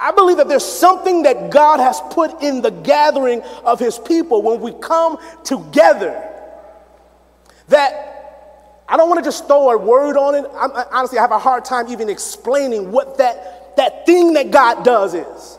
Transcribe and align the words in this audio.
I 0.00 0.12
believe 0.12 0.38
that 0.38 0.48
there's 0.48 0.64
something 0.64 1.24
that 1.24 1.50
God 1.50 1.78
has 1.78 2.00
put 2.10 2.42
in 2.42 2.62
the 2.62 2.70
gathering 2.70 3.42
of 3.64 3.78
his 3.78 3.98
people 3.98 4.42
when 4.42 4.60
we 4.60 4.72
come 4.72 5.18
together 5.44 6.26
that 7.68 8.10
I 8.88 8.96
don't 8.96 9.08
want 9.08 9.22
to 9.22 9.24
just 9.24 9.46
throw 9.46 9.70
a 9.70 9.78
word 9.78 10.16
on 10.16 10.34
it. 10.34 10.50
I'm, 10.54 10.72
honestly, 10.90 11.18
I 11.18 11.22
have 11.22 11.30
a 11.30 11.38
hard 11.38 11.64
time 11.64 11.88
even 11.88 12.08
explaining 12.08 12.90
what 12.90 13.18
that, 13.18 13.76
that 13.76 14.06
thing 14.06 14.32
that 14.32 14.50
God 14.50 14.84
does 14.84 15.14
is. 15.14 15.58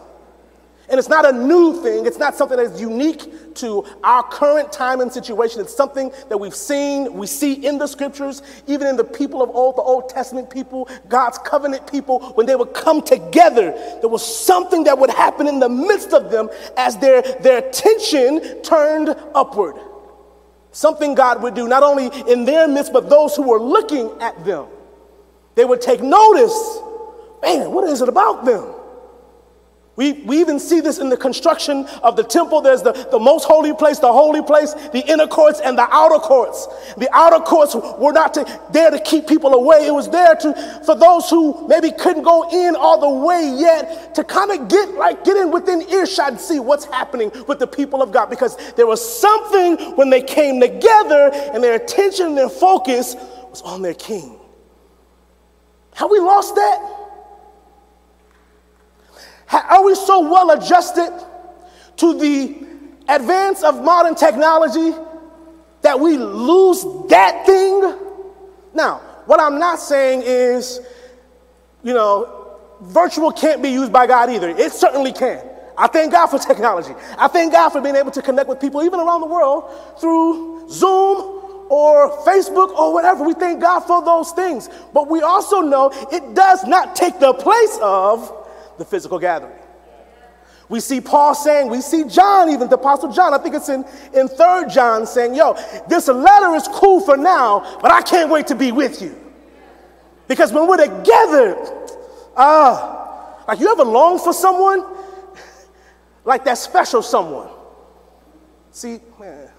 And 0.91 0.99
it's 0.99 1.07
not 1.07 1.25
a 1.25 1.31
new 1.31 1.81
thing, 1.81 2.05
it's 2.05 2.17
not 2.17 2.35
something 2.35 2.57
that 2.57 2.65
is 2.65 2.81
unique 2.81 3.55
to 3.55 3.85
our 4.03 4.23
current 4.23 4.73
time 4.73 4.99
and 4.99 5.09
situation. 5.11 5.61
It's 5.61 5.73
something 5.73 6.11
that 6.27 6.37
we've 6.37 6.53
seen, 6.53 7.13
we 7.13 7.27
see 7.27 7.65
in 7.65 7.77
the 7.77 7.87
scriptures, 7.87 8.41
even 8.67 8.87
in 8.87 8.97
the 8.97 9.03
people 9.05 9.41
of 9.41 9.49
old, 9.51 9.77
the 9.77 9.81
Old 9.81 10.09
Testament 10.09 10.49
people, 10.49 10.89
God's 11.07 11.37
covenant 11.37 11.89
people, 11.89 12.19
when 12.33 12.45
they 12.45 12.57
would 12.57 12.73
come 12.73 13.01
together, 13.01 13.71
there 14.01 14.09
was 14.09 14.21
something 14.21 14.83
that 14.83 14.99
would 14.99 15.09
happen 15.09 15.47
in 15.47 15.59
the 15.59 15.69
midst 15.69 16.11
of 16.11 16.29
them 16.29 16.49
as 16.75 16.97
their, 16.97 17.21
their 17.39 17.59
attention 17.59 18.61
turned 18.61 19.15
upward. 19.33 19.77
Something 20.73 21.15
God 21.15 21.41
would 21.41 21.53
do, 21.53 21.69
not 21.69 21.83
only 21.83 22.07
in 22.29 22.43
their 22.43 22.67
midst, 22.67 22.91
but 22.91 23.09
those 23.09 23.33
who 23.33 23.43
were 23.43 23.61
looking 23.61 24.11
at 24.19 24.43
them. 24.43 24.65
They 25.55 25.63
would 25.63 25.81
take 25.81 26.01
notice 26.01 26.79
man, 27.41 27.71
what 27.71 27.89
is 27.89 28.01
it 28.01 28.09
about 28.09 28.45
them? 28.45 28.73
We, 29.97 30.13
we 30.13 30.39
even 30.39 30.57
see 30.57 30.79
this 30.79 30.99
in 30.99 31.09
the 31.09 31.17
construction 31.17 31.85
of 32.01 32.15
the 32.15 32.23
temple. 32.23 32.61
There's 32.61 32.81
the, 32.81 32.93
the 33.11 33.19
most 33.19 33.43
holy 33.43 33.73
place, 33.73 33.99
the 33.99 34.11
holy 34.11 34.41
place, 34.41 34.73
the 34.73 35.03
inner 35.05 35.27
courts, 35.27 35.59
and 35.59 35.77
the 35.77 35.85
outer 35.91 36.17
courts. 36.17 36.67
The 36.97 37.09
outer 37.13 37.43
courts 37.43 37.75
were 37.75 38.13
not 38.13 38.33
to, 38.35 38.61
there 38.71 38.89
to 38.89 38.99
keep 38.99 39.27
people 39.27 39.53
away. 39.53 39.85
It 39.85 39.93
was 39.93 40.09
there 40.09 40.35
to, 40.35 40.81
for 40.85 40.95
those 40.95 41.29
who 41.29 41.67
maybe 41.67 41.91
couldn't 41.91 42.23
go 42.23 42.49
in 42.49 42.77
all 42.77 43.01
the 43.01 43.25
way 43.25 43.53
yet 43.57 44.15
to 44.15 44.23
kind 44.23 44.51
of 44.51 44.69
get 44.69 44.93
like 44.95 45.25
get 45.25 45.35
in 45.35 45.51
within 45.51 45.81
earshot 45.89 46.29
and 46.29 46.39
see 46.39 46.59
what's 46.59 46.85
happening 46.85 47.29
with 47.47 47.59
the 47.59 47.67
people 47.67 48.01
of 48.01 48.13
God. 48.13 48.29
Because 48.29 48.55
there 48.75 48.87
was 48.87 49.01
something 49.19 49.77
when 49.97 50.09
they 50.09 50.21
came 50.21 50.61
together 50.61 51.31
and 51.53 51.61
their 51.61 51.75
attention 51.75 52.27
and 52.27 52.37
their 52.37 52.49
focus 52.49 53.15
was 53.49 53.61
on 53.61 53.81
their 53.81 53.93
king. 53.93 54.39
Have 55.95 56.09
we 56.09 56.19
lost 56.19 56.55
that? 56.55 57.00
We 59.91 59.95
so 59.95 60.21
well 60.21 60.51
adjusted 60.51 61.11
to 61.97 62.17
the 62.17 62.65
advance 63.09 63.61
of 63.61 63.83
modern 63.83 64.15
technology 64.15 64.93
that 65.81 65.99
we 65.99 66.17
lose 66.17 66.85
that 67.09 67.45
thing? 67.45 67.81
Now, 68.73 68.99
what 69.25 69.41
I'm 69.41 69.59
not 69.59 69.79
saying 69.79 70.23
is, 70.23 70.79
you 71.83 71.93
know, 71.93 72.57
virtual 72.83 73.33
can't 73.33 73.61
be 73.61 73.67
used 73.67 73.91
by 73.91 74.07
God 74.07 74.29
either. 74.29 74.47
It 74.47 74.71
certainly 74.71 75.11
can. 75.11 75.43
I 75.77 75.87
thank 75.87 76.13
God 76.13 76.27
for 76.27 76.39
technology. 76.47 76.93
I 77.17 77.27
thank 77.27 77.51
God 77.51 77.71
for 77.71 77.81
being 77.81 77.97
able 77.97 78.11
to 78.11 78.21
connect 78.21 78.47
with 78.47 78.61
people 78.61 78.83
even 78.83 79.01
around 79.01 79.19
the 79.19 79.27
world 79.27 79.69
through 79.99 80.69
Zoom 80.69 81.67
or 81.69 82.11
Facebook 82.23 82.69
or 82.77 82.93
whatever. 82.93 83.25
We 83.25 83.33
thank 83.33 83.59
God 83.59 83.81
for 83.81 84.01
those 84.05 84.31
things. 84.31 84.69
But 84.93 85.09
we 85.09 85.19
also 85.21 85.59
know 85.59 85.91
it 86.13 86.33
does 86.33 86.63
not 86.63 86.95
take 86.95 87.19
the 87.19 87.33
place 87.33 87.77
of 87.81 88.37
the 88.77 88.85
physical 88.85 89.19
gathering. 89.19 89.60
We 90.71 90.79
see 90.79 91.01
Paul 91.01 91.35
saying, 91.35 91.69
we 91.69 91.81
see 91.81 92.05
John, 92.05 92.49
even 92.49 92.69
the 92.69 92.75
Apostle 92.75 93.11
John, 93.11 93.33
I 93.33 93.39
think 93.39 93.55
it's 93.55 93.67
in, 93.67 93.83
in 94.13 94.29
3rd 94.29 94.71
John, 94.71 95.05
saying, 95.05 95.35
Yo, 95.35 95.53
this 95.89 96.07
letter 96.07 96.55
is 96.55 96.65
cool 96.69 97.01
for 97.01 97.17
now, 97.17 97.77
but 97.81 97.91
I 97.91 98.01
can't 98.01 98.29
wait 98.29 98.47
to 98.47 98.55
be 98.55 98.71
with 98.71 99.01
you. 99.01 99.13
Because 100.29 100.53
when 100.53 100.69
we're 100.69 100.77
together, 100.77 101.57
ah, 102.37 103.41
uh, 103.41 103.43
like 103.49 103.59
you 103.59 103.69
ever 103.69 103.83
long 103.83 104.17
for 104.17 104.31
someone? 104.31 104.85
like 106.23 106.45
that 106.45 106.57
special 106.57 107.01
someone. 107.01 107.49
See, 108.71 109.01
man, 109.19 109.49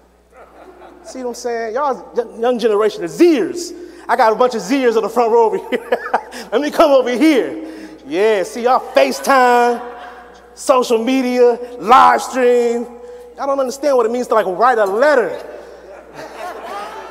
see 1.03 1.19
what 1.19 1.27
I'm 1.27 1.35
saying? 1.35 1.75
Y'all, 1.75 2.39
young 2.39 2.57
generation, 2.57 3.01
the 3.01 3.07
Zers. 3.07 3.71
I 4.09 4.15
got 4.15 4.33
a 4.33 4.35
bunch 4.35 4.55
of 4.55 4.63
Zers 4.63 4.97
on 4.97 5.03
the 5.03 5.09
front 5.09 5.31
row 5.31 5.45
over 5.45 5.57
here. 5.57 5.89
Let 6.51 6.59
me 6.59 6.71
come 6.71 6.89
over 6.89 7.15
here. 7.15 7.69
Yeah, 8.07 8.41
see 8.41 8.63
y'all 8.63 8.79
FaceTime, 8.95 9.92
social 10.55 11.03
media, 11.03 11.59
live 11.79 12.21
stream. 12.21 12.87
I 13.39 13.45
don't 13.45 13.59
understand 13.59 13.97
what 13.97 14.05
it 14.05 14.11
means 14.11 14.27
to 14.27 14.35
like 14.35 14.45
write 14.45 14.77
a 14.77 14.85
letter. 14.85 15.29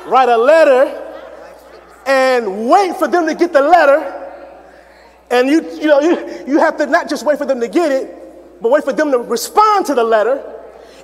write 0.07 0.29
a 0.29 0.37
letter 0.37 0.99
and 2.05 2.69
wait 2.69 2.95
for 2.97 3.07
them 3.07 3.27
to 3.27 3.35
get 3.35 3.53
the 3.53 3.61
letter. 3.61 4.19
And 5.29 5.49
you, 5.49 5.61
you 5.79 5.87
know, 5.87 5.99
you, 5.99 6.45
you 6.47 6.59
have 6.59 6.77
to 6.77 6.85
not 6.85 7.09
just 7.09 7.25
wait 7.25 7.37
for 7.37 7.45
them 7.45 7.59
to 7.59 7.67
get 7.67 7.91
it, 7.91 8.61
but 8.61 8.71
wait 8.71 8.83
for 8.83 8.93
them 8.93 9.11
to 9.11 9.19
respond 9.19 9.85
to 9.87 9.95
the 9.95 10.03
letter. 10.03 10.43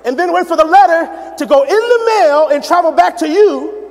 And 0.04 0.18
then 0.18 0.32
wait 0.32 0.46
for 0.46 0.56
the 0.56 0.64
letter 0.64 1.34
to 1.36 1.46
go 1.46 1.62
in 1.62 1.68
the 1.68 2.04
mail 2.06 2.48
and 2.48 2.64
travel 2.64 2.92
back 2.92 3.16
to 3.18 3.28
you 3.28 3.90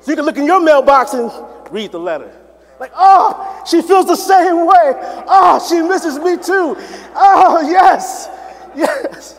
so 0.00 0.10
you 0.10 0.16
can 0.16 0.24
look 0.24 0.38
in 0.38 0.46
your 0.46 0.60
mailbox 0.60 1.12
and 1.12 1.30
read 1.70 1.92
the 1.92 2.00
letter. 2.00 2.34
Like, 2.80 2.92
oh, 2.96 3.62
she 3.68 3.82
feels 3.82 4.06
the 4.06 4.16
same 4.16 4.66
way. 4.66 5.24
Oh, 5.28 5.64
she 5.68 5.82
misses 5.82 6.18
me 6.18 6.38
too. 6.38 6.74
Oh, 7.14 7.60
yes, 7.60 8.30
yes. 8.74 9.38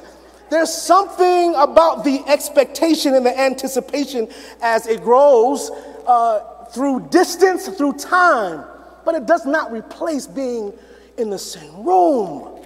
There's 0.51 0.71
something 0.71 1.55
about 1.55 2.03
the 2.03 2.23
expectation 2.27 3.15
and 3.15 3.25
the 3.25 3.37
anticipation 3.37 4.29
as 4.61 4.85
it 4.85 5.01
grows 5.01 5.71
uh, 6.05 6.65
through 6.65 7.07
distance, 7.09 7.67
through 7.67 7.93
time, 7.93 8.63
but 9.05 9.15
it 9.15 9.25
does 9.25 9.47
not 9.47 9.71
replace 9.71 10.27
being 10.27 10.71
in 11.17 11.31
the 11.31 11.39
same 11.39 11.83
room. 11.83 12.63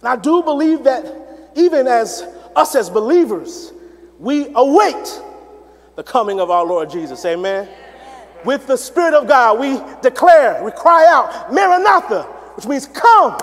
And 0.00 0.08
I 0.08 0.16
do 0.16 0.42
believe 0.42 0.84
that 0.84 1.52
even 1.54 1.86
as 1.86 2.22
us 2.54 2.74
as 2.74 2.90
believers, 2.90 3.72
we 4.18 4.48
await 4.54 5.22
the 5.94 6.02
coming 6.02 6.38
of 6.38 6.50
our 6.50 6.66
Lord 6.66 6.90
Jesus. 6.90 7.24
Amen 7.24 7.66
with 8.46 8.66
the 8.68 8.76
Spirit 8.76 9.12
of 9.12 9.26
God, 9.26 9.58
we 9.58 9.80
declare, 10.00 10.62
we 10.64 10.70
cry 10.70 11.04
out, 11.10 11.52
Maranatha, 11.52 12.22
which 12.54 12.66
means 12.66 12.86
come, 12.86 13.36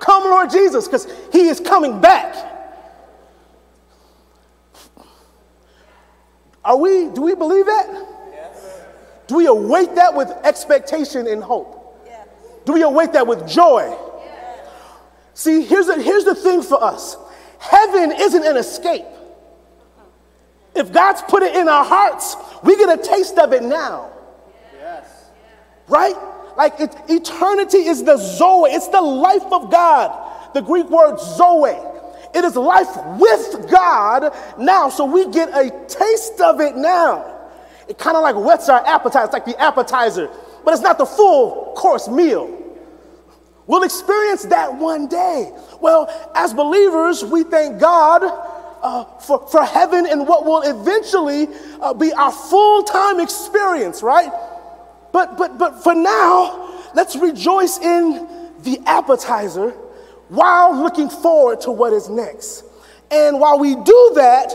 come, 0.00 0.24
Lord 0.24 0.50
Jesus, 0.50 0.88
because 0.88 1.06
He 1.30 1.48
is 1.48 1.60
coming 1.60 2.00
back. 2.00 2.54
Are 6.64 6.76
we, 6.76 7.08
do 7.10 7.20
we 7.20 7.34
believe 7.34 7.66
that? 7.66 7.86
Yes. 8.32 8.80
Do 9.28 9.36
we 9.36 9.46
await 9.46 9.94
that 9.94 10.14
with 10.14 10.30
expectation 10.42 11.28
and 11.28 11.42
hope? 11.42 12.02
Yes. 12.06 12.26
Do 12.64 12.72
we 12.72 12.82
await 12.82 13.12
that 13.12 13.26
with 13.26 13.46
joy? 13.46 13.94
Yes. 14.24 14.68
See, 15.34 15.62
here's 15.62 15.86
the, 15.86 16.02
here's 16.02 16.24
the 16.24 16.34
thing 16.34 16.62
for 16.62 16.82
us 16.82 17.18
heaven 17.58 18.10
isn't 18.10 18.44
an 18.44 18.56
escape. 18.56 19.04
If 20.74 20.92
God's 20.92 21.22
put 21.22 21.42
it 21.42 21.54
in 21.54 21.68
our 21.68 21.84
hearts, 21.84 22.36
we 22.62 22.76
get 22.76 22.98
a 22.98 23.02
taste 23.02 23.38
of 23.38 23.52
it 23.52 23.62
now 23.62 24.12
right? 25.88 26.14
Like 26.56 26.80
it, 26.80 26.94
eternity 27.08 27.78
is 27.78 28.02
the 28.02 28.16
Zoe, 28.16 28.70
it's 28.70 28.88
the 28.88 29.00
life 29.00 29.44
of 29.52 29.70
God. 29.70 30.54
The 30.54 30.62
Greek 30.62 30.88
word 30.88 31.18
Zoe. 31.18 31.76
It 32.34 32.44
is 32.44 32.56
life 32.56 32.94
with 33.18 33.70
God 33.70 34.34
now. 34.58 34.88
So 34.88 35.04
we 35.04 35.30
get 35.30 35.48
a 35.50 35.70
taste 35.86 36.40
of 36.40 36.60
it 36.60 36.76
now. 36.76 37.32
It 37.88 37.98
kind 37.98 38.16
of 38.16 38.22
like 38.22 38.36
whets 38.36 38.68
our 38.68 38.84
appetite. 38.86 39.24
It's 39.24 39.32
like 39.32 39.44
the 39.44 39.58
appetizer, 39.60 40.28
but 40.64 40.74
it's 40.74 40.82
not 40.82 40.98
the 40.98 41.06
full 41.06 41.74
course 41.76 42.08
meal. 42.08 42.52
We'll 43.66 43.82
experience 43.82 44.44
that 44.44 44.74
one 44.74 45.08
day. 45.08 45.52
Well, 45.80 46.08
as 46.34 46.54
believers, 46.54 47.24
we 47.24 47.42
thank 47.42 47.80
God 47.80 48.22
uh, 48.82 49.04
for, 49.18 49.46
for 49.48 49.64
heaven 49.64 50.06
and 50.06 50.26
what 50.26 50.44
will 50.44 50.62
eventually 50.62 51.48
uh, 51.80 51.92
be 51.92 52.12
our 52.12 52.32
full 52.32 52.82
time 52.84 53.20
experience, 53.20 54.02
right? 54.02 54.30
But, 55.16 55.38
but, 55.38 55.56
but 55.56 55.82
for 55.82 55.94
now, 55.94 56.90
let's 56.92 57.16
rejoice 57.16 57.78
in 57.78 58.28
the 58.64 58.78
appetizer 58.84 59.70
while 60.28 60.76
looking 60.76 61.08
forward 61.08 61.62
to 61.62 61.70
what 61.70 61.94
is 61.94 62.10
next. 62.10 62.64
And 63.10 63.40
while 63.40 63.58
we 63.58 63.76
do 63.76 64.12
that, 64.16 64.54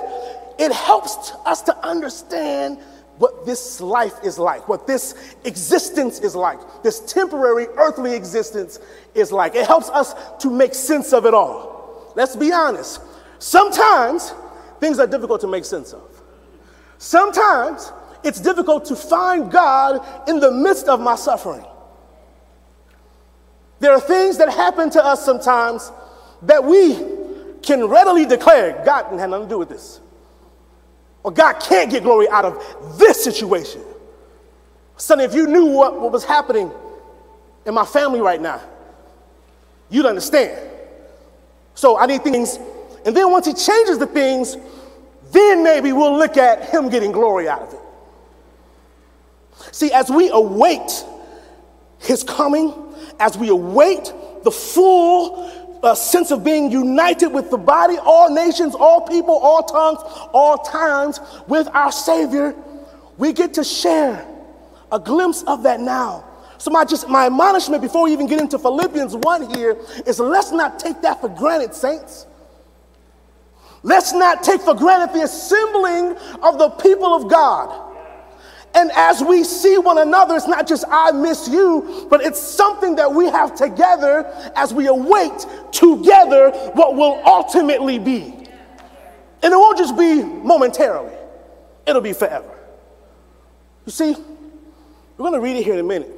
it 0.59 0.71
helps 0.71 1.31
us 1.47 1.63
to 1.63 1.75
understand 1.83 2.77
what 3.17 3.43
this 3.43 3.81
life 3.81 4.13
is 4.23 4.37
like, 4.37 4.69
what 4.69 4.85
this 4.85 5.35
existence 5.45 6.19
is 6.19 6.35
like, 6.35 6.59
this 6.83 6.99
temporary 7.11 7.65
earthly 7.77 8.13
existence 8.13 8.77
is 9.15 9.31
like. 9.31 9.55
It 9.55 9.65
helps 9.65 9.89
us 9.89 10.13
to 10.43 10.51
make 10.51 10.75
sense 10.75 11.11
of 11.11 11.25
it 11.25 11.33
all. 11.33 12.13
Let's 12.15 12.35
be 12.35 12.51
honest. 12.51 13.01
Sometimes 13.39 14.35
things 14.79 14.99
are 14.99 15.07
difficult 15.07 15.41
to 15.41 15.47
make 15.47 15.65
sense 15.65 15.91
of. 15.91 16.21
Sometimes 16.99 17.91
it's 18.23 18.39
difficult 18.39 18.85
to 18.85 18.95
find 18.95 19.51
God 19.51 20.29
in 20.29 20.39
the 20.39 20.51
midst 20.51 20.87
of 20.87 20.99
my 20.99 21.15
suffering. 21.15 21.65
There 23.79 23.91
are 23.91 23.99
things 23.99 24.37
that 24.37 24.49
happen 24.49 24.89
to 24.91 25.03
us 25.03 25.25
sometimes 25.25 25.91
that 26.43 26.63
we 26.63 26.95
can 27.61 27.85
readily 27.85 28.25
declare 28.25 28.81
God 28.85 29.03
didn't 29.03 29.19
have 29.19 29.29
nothing 29.29 29.47
to 29.47 29.53
do 29.53 29.59
with 29.59 29.69
this. 29.69 29.99
Or 31.23 31.31
God 31.31 31.53
can't 31.59 31.89
get 31.89 32.03
glory 32.03 32.27
out 32.29 32.45
of 32.45 32.97
this 32.97 33.23
situation. 33.23 33.81
Sonny, 34.97 35.23
if 35.23 35.33
you 35.33 35.47
knew 35.47 35.65
what, 35.65 35.99
what 35.99 36.11
was 36.11 36.23
happening 36.23 36.71
in 37.65 37.73
my 37.73 37.85
family 37.85 38.21
right 38.21 38.41
now, 38.41 38.61
You'd 39.91 40.05
understand. 40.05 40.57
So 41.75 41.97
I 41.97 42.05
need 42.07 42.23
things. 42.23 42.57
And 43.05 43.15
then 43.15 43.29
once 43.29 43.45
he 43.45 43.53
changes 43.53 43.99
the 43.99 44.07
things, 44.07 44.55
then 45.31 45.63
maybe 45.63 45.91
we'll 45.91 46.17
look 46.17 46.37
at 46.37 46.69
him 46.69 46.89
getting 46.89 47.11
glory 47.11 47.47
out 47.47 47.61
of 47.61 47.73
it. 47.73 47.79
See, 49.71 49.91
as 49.91 50.09
we 50.09 50.29
await 50.29 51.05
his 51.99 52.23
coming, 52.23 52.73
as 53.19 53.37
we 53.37 53.49
await 53.49 54.11
the 54.43 54.51
full 54.51 55.79
uh, 55.83 55.95
sense 55.95 56.31
of 56.31 56.43
being 56.43 56.71
united 56.71 57.27
with 57.27 57.49
the 57.49 57.57
body, 57.57 57.97
all 57.97 58.33
nations, 58.33 58.75
all 58.75 59.01
people, 59.01 59.35
all 59.37 59.63
tongues, 59.63 59.99
all 60.33 60.57
times, 60.57 61.19
with 61.47 61.67
our 61.69 61.91
Savior, 61.91 62.55
we 63.17 63.33
get 63.33 63.53
to 63.55 63.63
share 63.63 64.27
a 64.91 64.99
glimpse 64.99 65.43
of 65.43 65.63
that 65.63 65.79
now. 65.79 66.25
So 66.57 66.69
my 66.69 66.85
just 66.85 67.07
my 67.09 67.25
admonishment 67.25 67.81
before 67.81 68.03
we 68.03 68.13
even 68.13 68.27
get 68.27 68.39
into 68.39 68.59
Philippians 68.59 69.15
1 69.15 69.55
here 69.55 69.77
is 70.05 70.19
let's 70.19 70.51
not 70.51 70.77
take 70.77 71.01
that 71.01 71.19
for 71.19 71.29
granted, 71.29 71.73
saints. 71.73 72.27
Let's 73.83 74.13
not 74.13 74.43
take 74.43 74.61
for 74.61 74.75
granted 74.75 75.15
the 75.15 75.23
assembling 75.23 76.15
of 76.43 76.59
the 76.59 76.69
people 76.69 77.15
of 77.15 77.31
God. 77.31 77.90
And 78.73 78.91
as 78.93 79.21
we 79.21 79.43
see 79.43 79.77
one 79.77 79.97
another, 79.97 80.35
it's 80.35 80.47
not 80.47 80.65
just 80.65 80.85
I 80.89 81.11
miss 81.11 81.47
you, 81.47 82.07
but 82.09 82.21
it's 82.21 82.39
something 82.39 82.95
that 82.95 83.13
we 83.13 83.25
have 83.25 83.55
together 83.55 84.25
as 84.55 84.73
we 84.73 84.87
await 84.87 85.45
together 85.71 86.51
what 86.73 86.95
will 86.95 87.21
ultimately 87.25 87.99
be. 87.99 88.33
And 89.43 89.53
it 89.53 89.57
won't 89.57 89.77
just 89.77 89.97
be 89.97 90.23
momentarily, 90.23 91.13
it'll 91.85 92.01
be 92.01 92.13
forever. 92.13 92.57
You 93.85 93.91
see, 93.91 94.15
we're 95.17 95.29
going 95.29 95.33
to 95.33 95.39
read 95.39 95.57
it 95.57 95.63
here 95.63 95.73
in 95.73 95.79
a 95.79 95.83
minute. 95.83 96.11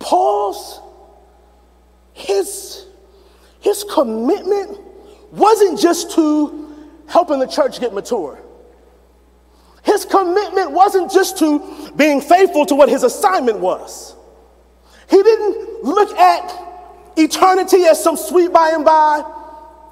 Paul's, 0.00 0.80
his, 2.12 2.86
his 3.60 3.84
commitment 3.84 4.78
wasn't 5.30 5.78
just 5.78 6.10
to 6.12 6.76
helping 7.06 7.38
the 7.38 7.46
church 7.46 7.80
get 7.80 7.94
mature. 7.94 8.39
His 10.00 10.10
commitment 10.10 10.70
wasn't 10.70 11.10
just 11.10 11.36
to 11.40 11.92
being 11.94 12.22
faithful 12.22 12.64
to 12.66 12.74
what 12.74 12.88
his 12.88 13.02
assignment 13.02 13.58
was. 13.58 14.14
He 15.10 15.22
didn't 15.22 15.84
look 15.84 16.16
at 16.16 17.18
eternity 17.18 17.84
as 17.84 18.02
some 18.02 18.16
sweet 18.16 18.50
by 18.50 18.70
and 18.70 18.82
by. 18.82 19.22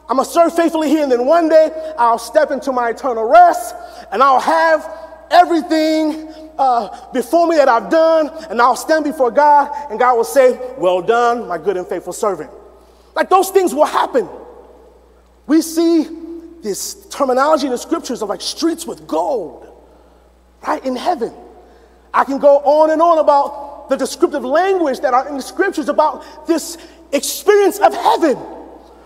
I'm 0.08 0.16
gonna 0.16 0.24
serve 0.24 0.56
faithfully 0.56 0.88
here, 0.88 1.02
and 1.02 1.12
then 1.12 1.26
one 1.26 1.50
day 1.50 1.92
I'll 1.98 2.18
step 2.18 2.50
into 2.50 2.72
my 2.72 2.88
eternal 2.88 3.24
rest 3.24 3.74
and 4.10 4.22
I'll 4.22 4.40
have 4.40 4.90
everything 5.30 6.32
uh, 6.58 7.12
before 7.12 7.46
me 7.46 7.56
that 7.56 7.68
I've 7.68 7.90
done, 7.90 8.30
and 8.48 8.62
I'll 8.62 8.76
stand 8.76 9.04
before 9.04 9.30
God, 9.30 9.70
and 9.90 9.98
God 9.98 10.16
will 10.16 10.24
say, 10.24 10.58
Well 10.78 11.02
done, 11.02 11.46
my 11.46 11.58
good 11.58 11.76
and 11.76 11.86
faithful 11.86 12.14
servant. 12.14 12.50
Like 13.14 13.28
those 13.28 13.50
things 13.50 13.74
will 13.74 13.84
happen. 13.84 14.26
We 15.46 15.60
see 15.60 16.08
this 16.62 17.06
terminology 17.10 17.66
in 17.66 17.72
the 17.72 17.78
scriptures 17.78 18.22
of 18.22 18.30
like 18.30 18.40
streets 18.40 18.86
with 18.86 19.06
gold 19.06 19.67
right 20.66 20.84
in 20.84 20.96
heaven. 20.96 21.32
I 22.12 22.24
can 22.24 22.38
go 22.38 22.58
on 22.58 22.90
and 22.90 23.00
on 23.00 23.18
about 23.18 23.88
the 23.88 23.96
descriptive 23.96 24.44
language 24.44 25.00
that 25.00 25.14
are 25.14 25.28
in 25.28 25.36
the 25.36 25.42
scriptures 25.42 25.88
about 25.88 26.46
this 26.46 26.78
experience 27.12 27.78
of 27.78 27.94
heaven. 27.94 28.38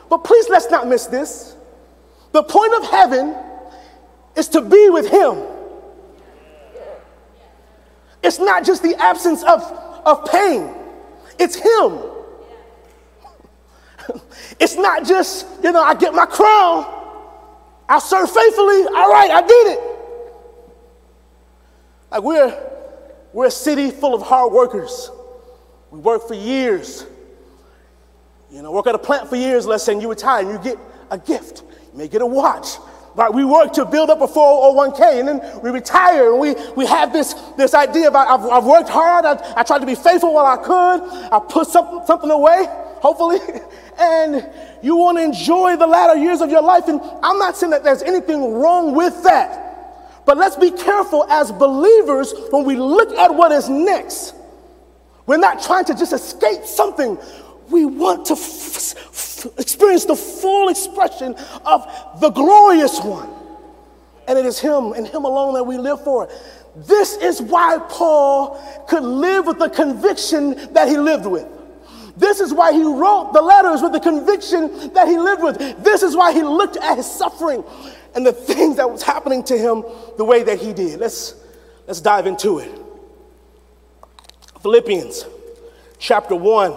But 0.08 0.24
please 0.24 0.48
let's 0.48 0.70
not 0.70 0.88
miss 0.88 1.06
this. 1.06 1.56
The 2.32 2.42
point 2.42 2.74
of 2.74 2.90
heaven 2.90 3.36
is 4.36 4.48
to 4.48 4.60
be 4.60 4.90
with 4.90 5.08
Him. 5.08 5.38
It's 8.22 8.38
not 8.38 8.64
just 8.64 8.82
the 8.82 8.94
absence 9.00 9.42
of, 9.42 9.62
of 10.04 10.30
pain, 10.30 10.74
it's 11.38 11.56
Him. 11.56 11.98
It's 14.58 14.76
not 14.76 15.04
just, 15.04 15.46
you 15.62 15.72
know, 15.72 15.82
I 15.82 15.94
get 15.94 16.14
my 16.14 16.26
crown, 16.26 16.86
I 17.88 17.98
serve 17.98 18.30
faithfully, 18.30 18.84
all 18.84 19.10
right, 19.10 19.30
I 19.30 19.40
did 19.40 19.66
it. 19.72 19.91
Like 22.12 22.22
we're, 22.22 22.70
we're 23.32 23.46
a 23.46 23.50
city 23.50 23.90
full 23.90 24.14
of 24.14 24.20
hard 24.20 24.52
workers. 24.52 25.10
We 25.90 25.98
work 25.98 26.28
for 26.28 26.34
years. 26.34 27.06
You 28.50 28.60
know, 28.60 28.70
work 28.70 28.86
at 28.86 28.94
a 28.94 28.98
plant 28.98 29.30
for 29.30 29.36
years, 29.36 29.64
let's 29.64 29.84
say, 29.84 29.94
and 29.94 30.02
you 30.02 30.10
retire 30.10 30.42
and 30.42 30.50
you 30.50 30.58
get 30.62 30.78
a 31.10 31.16
gift. 31.16 31.62
You 31.92 31.98
may 31.98 32.08
get 32.08 32.20
a 32.20 32.26
watch. 32.26 32.76
Right? 33.14 33.32
We 33.32 33.46
work 33.46 33.72
to 33.74 33.86
build 33.86 34.10
up 34.10 34.20
a 34.20 34.26
401k 34.26 35.20
and 35.20 35.28
then 35.28 35.62
we 35.62 35.70
retire 35.70 36.32
and 36.32 36.40
we, 36.40 36.54
we 36.76 36.84
have 36.84 37.14
this, 37.14 37.32
this 37.56 37.72
idea 37.72 38.08
about 38.08 38.28
I've, 38.28 38.46
I've 38.46 38.64
worked 38.64 38.90
hard, 38.90 39.24
I, 39.24 39.60
I 39.60 39.62
tried 39.62 39.80
to 39.80 39.86
be 39.86 39.94
faithful 39.94 40.34
while 40.34 40.46
I 40.46 40.56
could, 40.58 41.32
I 41.32 41.38
put 41.38 41.66
some, 41.66 42.02
something 42.06 42.30
away, 42.30 42.66
hopefully, 43.00 43.38
and 43.98 44.50
you 44.82 44.96
want 44.96 45.16
to 45.16 45.24
enjoy 45.24 45.76
the 45.76 45.86
latter 45.86 46.18
years 46.18 46.42
of 46.42 46.50
your 46.50 46.62
life. 46.62 46.88
And 46.88 47.00
I'm 47.22 47.38
not 47.38 47.56
saying 47.56 47.70
that 47.70 47.84
there's 47.84 48.02
anything 48.02 48.54
wrong 48.54 48.94
with 48.94 49.22
that. 49.24 49.71
But 50.24 50.38
let's 50.38 50.56
be 50.56 50.70
careful 50.70 51.24
as 51.24 51.50
believers 51.50 52.32
when 52.50 52.64
we 52.64 52.76
look 52.76 53.12
at 53.12 53.34
what 53.34 53.52
is 53.52 53.68
next. 53.68 54.34
We're 55.26 55.38
not 55.38 55.62
trying 55.62 55.84
to 55.86 55.94
just 55.94 56.12
escape 56.12 56.64
something. 56.64 57.18
We 57.68 57.84
want 57.84 58.26
to 58.26 58.34
f- 58.34 58.96
f- 58.96 59.58
experience 59.58 60.04
the 60.04 60.16
full 60.16 60.68
expression 60.68 61.34
of 61.64 62.20
the 62.20 62.30
glorious 62.30 63.00
one. 63.00 63.30
And 64.28 64.38
it 64.38 64.46
is 64.46 64.58
Him 64.58 64.92
and 64.92 65.06
Him 65.06 65.24
alone 65.24 65.54
that 65.54 65.64
we 65.64 65.78
live 65.78 66.02
for. 66.04 66.28
This 66.76 67.16
is 67.16 67.42
why 67.42 67.78
Paul 67.88 68.60
could 68.88 69.02
live 69.02 69.46
with 69.46 69.58
the 69.58 69.68
conviction 69.68 70.72
that 70.72 70.88
he 70.88 70.96
lived 70.96 71.26
with. 71.26 71.46
This 72.16 72.40
is 72.40 72.52
why 72.52 72.72
he 72.72 72.82
wrote 72.82 73.32
the 73.32 73.42
letters 73.42 73.82
with 73.82 73.92
the 73.92 74.00
conviction 74.00 74.92
that 74.92 75.08
he 75.08 75.18
lived 75.18 75.42
with. 75.42 75.58
This 75.82 76.02
is 76.02 76.16
why 76.16 76.32
he 76.32 76.42
looked 76.42 76.76
at 76.76 76.96
his 76.96 77.10
suffering 77.10 77.64
and 78.14 78.26
the 78.26 78.32
things 78.32 78.76
that 78.76 78.90
was 78.90 79.02
happening 79.02 79.42
to 79.44 79.56
him 79.56 79.84
the 80.16 80.24
way 80.24 80.42
that 80.42 80.60
he 80.60 80.72
did. 80.72 81.00
Let's, 81.00 81.34
let's 81.86 82.00
dive 82.00 82.26
into 82.26 82.58
it. 82.58 82.70
Philippians 84.60 85.26
chapter 85.98 86.36
1, 86.36 86.74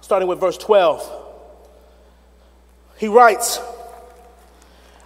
starting 0.00 0.28
with 0.28 0.40
verse 0.40 0.58
12. 0.58 1.24
He 2.98 3.08
writes, 3.08 3.60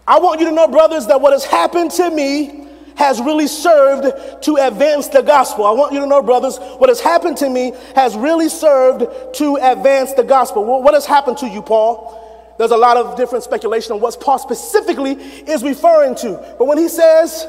I 0.07 0.19
want 0.19 0.41
you 0.41 0.47
to 0.47 0.53
know, 0.53 0.69
brothers, 0.69 1.07
that 1.07 1.21
what 1.21 1.33
has 1.33 1.45
happened 1.45 1.91
to 1.93 2.11
me 2.11 2.67
has 2.97 3.21
really 3.21 3.47
served 3.47 4.43
to 4.45 4.57
advance 4.57 5.09
the 5.09 5.23
gospel. 5.23 5.65
I 5.65 5.71
want 5.71 5.93
you 5.93 6.01
to 6.01 6.07
know, 6.07 6.23
brothers, 6.23 6.59
what 6.59 6.91
has 6.91 7.01
happened 7.01 7.39
to 7.39 7.49
me 7.49 7.73
has 7.95 8.15
really 8.15 8.51
served 8.51 9.07
to 9.37 9.57
advance 9.57 10.13
the 10.13 10.23
gospel. 10.23 10.83
What 10.83 10.93
has 10.93 11.07
happened 11.07 11.39
to 11.39 11.49
you, 11.49 11.63
Paul? 11.63 12.20
There's 12.61 12.73
a 12.73 12.77
lot 12.77 12.99
of 12.99 13.17
different 13.17 13.43
speculation 13.43 13.93
on 13.93 14.03
what 14.03 14.21
Paul 14.21 14.39
specifically 14.39 15.13
is 15.13 15.63
referring 15.63 16.15
to. 16.17 16.55
But 16.59 16.67
when 16.67 16.77
he 16.77 16.89
says, 16.89 17.47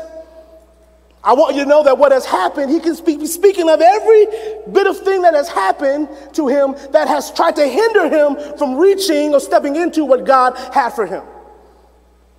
I 1.22 1.34
want 1.34 1.58
you 1.58 1.64
to 1.66 1.70
know 1.70 1.84
that 1.84 1.98
what 1.98 2.14
has 2.14 2.26
happened, 2.26 2.72
he 2.72 2.80
can 2.80 2.96
speak, 2.96 3.20
be 3.20 3.26
speaking 3.26 3.70
of 3.70 3.82
every 3.82 4.26
bit 4.72 4.88
of 4.88 4.98
thing 5.00 5.24
that 5.24 5.34
has 5.34 5.50
happened 5.50 6.08
to 6.36 6.48
him 6.48 6.78
that 6.92 7.10
has 7.10 7.30
tried 7.30 7.58
to 7.58 7.68
hinder 7.68 8.08
him 8.08 8.58
from 8.58 8.78
reaching 8.78 9.34
or 9.34 9.42
stepping 9.42 9.76
into 9.76 10.06
what 10.06 10.24
God 10.24 10.56
had 10.74 10.92
for 10.92 11.06
him. 11.06 11.26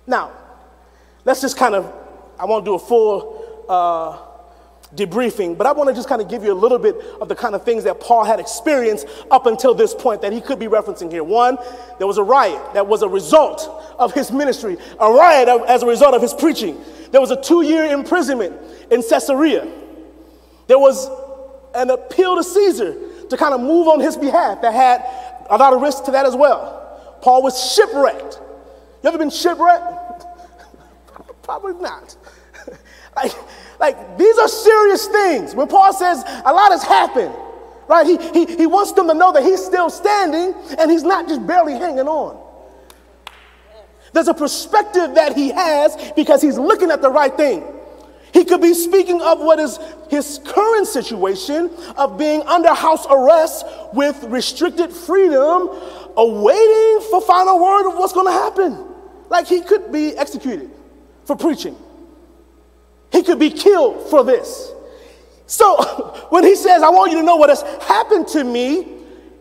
Now, 0.07 0.31
let's 1.25 1.41
just 1.41 1.55
kind 1.55 1.75
of, 1.75 1.93
I 2.39 2.45
won't 2.45 2.65
do 2.65 2.73
a 2.73 2.79
full 2.79 3.65
uh, 3.69 4.17
debriefing, 4.95 5.57
but 5.57 5.65
I 5.65 5.71
want 5.71 5.89
to 5.89 5.95
just 5.95 6.07
kind 6.07 6.21
of 6.21 6.27
give 6.27 6.43
you 6.43 6.51
a 6.51 6.55
little 6.55 6.77
bit 6.77 6.95
of 7.19 7.27
the 7.27 7.35
kind 7.35 7.55
of 7.55 7.63
things 7.63 7.83
that 7.85 7.99
Paul 7.99 8.23
had 8.23 8.39
experienced 8.39 9.07
up 9.31 9.45
until 9.45 9.73
this 9.73 9.93
point 9.93 10.21
that 10.21 10.31
he 10.31 10.41
could 10.41 10.59
be 10.59 10.67
referencing 10.67 11.11
here. 11.11 11.23
One, 11.23 11.57
there 11.97 12.07
was 12.07 12.17
a 12.17 12.23
riot 12.23 12.61
that 12.73 12.85
was 12.85 13.01
a 13.01 13.07
result 13.07 13.67
of 13.97 14.13
his 14.13 14.31
ministry, 14.31 14.77
a 14.99 15.11
riot 15.11 15.49
as 15.67 15.83
a 15.83 15.87
result 15.87 16.13
of 16.13 16.21
his 16.21 16.33
preaching. 16.33 16.79
There 17.11 17.21
was 17.21 17.31
a 17.31 17.41
two 17.41 17.61
year 17.61 17.85
imprisonment 17.85 18.55
in 18.91 19.01
Caesarea. 19.01 19.67
There 20.67 20.79
was 20.79 21.09
an 21.75 21.89
appeal 21.89 22.35
to 22.35 22.43
Caesar 22.43 22.95
to 23.29 23.37
kind 23.37 23.53
of 23.53 23.61
move 23.61 23.87
on 23.87 23.99
his 23.99 24.15
behalf 24.15 24.61
that 24.61 24.73
had 24.73 25.03
a 25.49 25.57
lot 25.57 25.73
of 25.73 25.81
risk 25.81 26.05
to 26.05 26.11
that 26.11 26.25
as 26.25 26.35
well. 26.35 27.17
Paul 27.21 27.41
was 27.43 27.73
shipwrecked. 27.73 28.39
You 29.01 29.09
ever 29.09 29.17
been 29.17 29.29
shipwrecked? 29.29 30.25
Probably 31.43 31.73
not. 31.81 32.15
Like, 33.15 33.31
like, 33.79 34.17
these 34.17 34.37
are 34.37 34.47
serious 34.47 35.07
things. 35.07 35.55
When 35.55 35.67
Paul 35.67 35.93
says 35.93 36.23
a 36.45 36.53
lot 36.53 36.71
has 36.71 36.83
happened, 36.83 37.33
right? 37.87 38.05
He, 38.05 38.17
he, 38.45 38.57
he 38.57 38.67
wants 38.67 38.93
them 38.93 39.07
to 39.07 39.13
know 39.13 39.31
that 39.33 39.43
he's 39.43 39.63
still 39.63 39.89
standing 39.89 40.53
and 40.77 40.89
he's 40.89 41.03
not 41.03 41.27
just 41.27 41.45
barely 41.45 41.73
hanging 41.73 42.07
on. 42.07 42.39
There's 44.13 44.27
a 44.27 44.33
perspective 44.33 45.15
that 45.15 45.35
he 45.35 45.49
has 45.49 46.11
because 46.15 46.41
he's 46.41 46.57
looking 46.57 46.91
at 46.91 47.01
the 47.01 47.09
right 47.09 47.35
thing. 47.35 47.63
He 48.31 48.45
could 48.45 48.61
be 48.61 48.73
speaking 48.73 49.21
of 49.21 49.39
what 49.39 49.59
is 49.59 49.77
his 50.09 50.39
current 50.45 50.87
situation 50.87 51.69
of 51.97 52.17
being 52.17 52.41
under 52.43 52.73
house 52.73 53.05
arrest 53.09 53.65
with 53.93 54.23
restricted 54.23 54.91
freedom, 54.91 55.69
awaiting 56.17 57.07
for 57.09 57.21
final 57.21 57.63
word 57.63 57.89
of 57.89 57.97
what's 57.97 58.13
going 58.13 58.27
to 58.27 58.31
happen. 58.31 58.85
Like 59.29 59.47
he 59.47 59.61
could 59.61 59.91
be 59.91 60.17
executed 60.17 60.71
for 61.25 61.35
preaching. 61.35 61.75
He 63.13 63.23
could 63.23 63.39
be 63.39 63.51
killed 63.51 64.09
for 64.09 64.25
this. 64.25 64.73
So 65.45 65.77
when 66.29 66.43
he 66.43 66.55
says, 66.55 66.83
I 66.83 66.89
want 66.89 67.11
you 67.11 67.19
to 67.19 67.23
know 67.23 67.37
what 67.37 67.49
has 67.49 67.61
happened 67.87 68.27
to 68.29 68.43
me, 68.43 68.93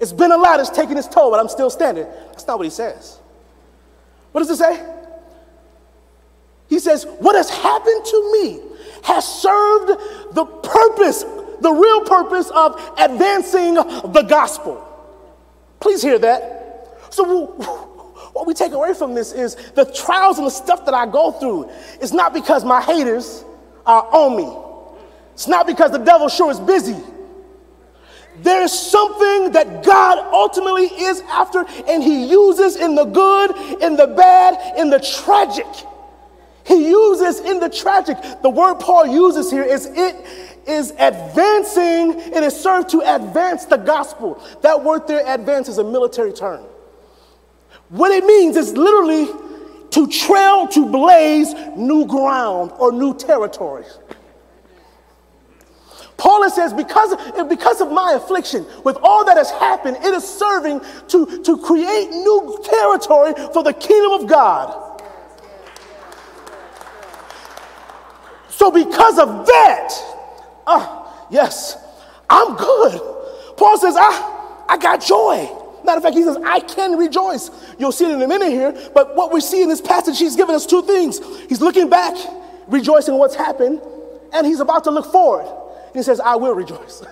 It's 0.02 0.12
been 0.12 0.32
a 0.32 0.36
lot, 0.36 0.58
it's 0.58 0.68
taken 0.68 0.98
its 0.98 1.06
toll, 1.06 1.30
but 1.30 1.38
I'm 1.38 1.48
still 1.48 1.70
standing. 1.70 2.04
That's 2.26 2.44
not 2.46 2.58
what 2.58 2.64
he 2.64 2.70
says. 2.70 3.20
What 4.32 4.40
does 4.40 4.50
it 4.50 4.56
say? 4.56 4.84
He 6.68 6.80
says, 6.80 7.06
What 7.20 7.36
has 7.36 7.48
happened 7.48 8.04
to 8.04 8.32
me 8.32 8.60
has 9.04 9.24
served 9.24 9.88
the 10.34 10.44
purpose, 10.44 11.22
the 11.60 11.70
real 11.70 12.00
purpose 12.00 12.50
of 12.50 12.80
advancing 12.98 13.74
the 13.74 14.26
gospel. 14.28 14.84
Please 15.78 16.02
hear 16.02 16.18
that. 16.18 16.88
So, 17.10 17.46
what 18.32 18.46
we 18.46 18.54
take 18.54 18.72
away 18.72 18.94
from 18.94 19.14
this 19.14 19.32
is 19.32 19.54
the 19.74 19.84
trials 19.84 20.38
and 20.38 20.46
the 20.46 20.50
stuff 20.50 20.84
that 20.86 20.94
I 20.94 21.06
go 21.06 21.30
through 21.30 21.70
is 22.00 22.12
not 22.12 22.34
because 22.34 22.64
my 22.64 22.80
haters 22.80 23.44
are 23.86 24.06
on 24.12 24.36
me. 24.36 24.98
It's 25.34 25.48
not 25.48 25.66
because 25.66 25.90
the 25.90 25.98
devil 25.98 26.28
sure 26.28 26.50
is 26.50 26.60
busy. 26.60 26.96
There's 28.38 28.72
something 28.72 29.52
that 29.52 29.84
God 29.84 30.18
ultimately 30.32 30.86
is 30.86 31.20
after, 31.22 31.66
and 31.86 32.02
He 32.02 32.26
uses 32.26 32.76
in 32.76 32.94
the 32.94 33.04
good, 33.04 33.82
in 33.82 33.96
the 33.96 34.06
bad, 34.06 34.78
in 34.78 34.90
the 34.90 35.00
tragic. 35.00 35.66
He 36.64 36.88
uses 36.88 37.40
in 37.40 37.60
the 37.60 37.68
tragic. 37.68 38.16
The 38.42 38.50
word 38.50 38.76
Paul 38.76 39.06
uses 39.06 39.50
here 39.50 39.64
is 39.64 39.86
it 39.86 40.16
is 40.66 40.92
advancing, 40.92 42.20
it 42.20 42.42
is 42.42 42.58
served 42.58 42.90
to 42.90 43.00
advance 43.00 43.64
the 43.64 43.76
gospel. 43.76 44.42
That 44.62 44.82
word 44.82 45.08
there, 45.08 45.22
advance, 45.26 45.68
is 45.68 45.78
a 45.78 45.84
military 45.84 46.32
term. 46.32 46.64
What 47.88 48.12
it 48.12 48.24
means 48.24 48.56
is 48.56 48.72
literally 48.76 49.28
to 49.92 50.06
trail, 50.08 50.66
to 50.68 50.86
blaze 50.86 51.54
new 51.76 52.06
ground 52.06 52.72
or 52.78 52.92
new 52.92 53.14
territories. 53.14 53.98
Paul 56.16 56.48
says, 56.50 56.72
because, 56.72 57.16
because 57.48 57.80
of 57.80 57.90
my 57.90 58.12
affliction, 58.12 58.64
with 58.84 58.96
all 59.02 59.24
that 59.24 59.36
has 59.36 59.50
happened, 59.50 59.96
it 59.96 60.14
is 60.14 60.22
serving 60.22 60.80
to, 61.08 61.42
to 61.42 61.58
create 61.58 62.10
new 62.10 62.60
territory 62.64 63.34
for 63.52 63.62
the 63.62 63.72
kingdom 63.72 64.12
of 64.22 64.28
God. 64.28 65.02
So, 68.48 68.70
because 68.70 69.18
of 69.18 69.46
that, 69.46 69.88
uh, 70.66 71.12
yes, 71.30 71.76
I'm 72.30 72.56
good. 72.56 73.00
Paul 73.56 73.76
says, 73.78 73.96
I, 73.98 74.64
I 74.68 74.78
got 74.78 75.02
joy. 75.04 75.61
Matter 75.84 75.98
of 75.98 76.02
fact, 76.02 76.16
he 76.16 76.22
says, 76.22 76.36
I 76.44 76.60
can 76.60 76.96
rejoice. 76.96 77.50
You'll 77.78 77.92
see 77.92 78.04
it 78.04 78.12
in 78.12 78.22
a 78.22 78.28
minute 78.28 78.50
here, 78.50 78.72
but 78.94 79.16
what 79.16 79.32
we 79.32 79.40
see 79.40 79.62
in 79.62 79.68
this 79.68 79.80
passage, 79.80 80.18
he's 80.18 80.36
given 80.36 80.54
us 80.54 80.66
two 80.66 80.82
things. 80.82 81.20
He's 81.48 81.60
looking 81.60 81.90
back, 81.90 82.16
rejoicing 82.68 83.18
what's 83.18 83.34
happened, 83.34 83.80
and 84.32 84.46
he's 84.46 84.60
about 84.60 84.84
to 84.84 84.90
look 84.90 85.10
forward. 85.10 85.46
And 85.46 85.96
He 85.96 86.02
says, 86.02 86.20
I 86.20 86.36
will 86.36 86.54
rejoice. 86.54 87.02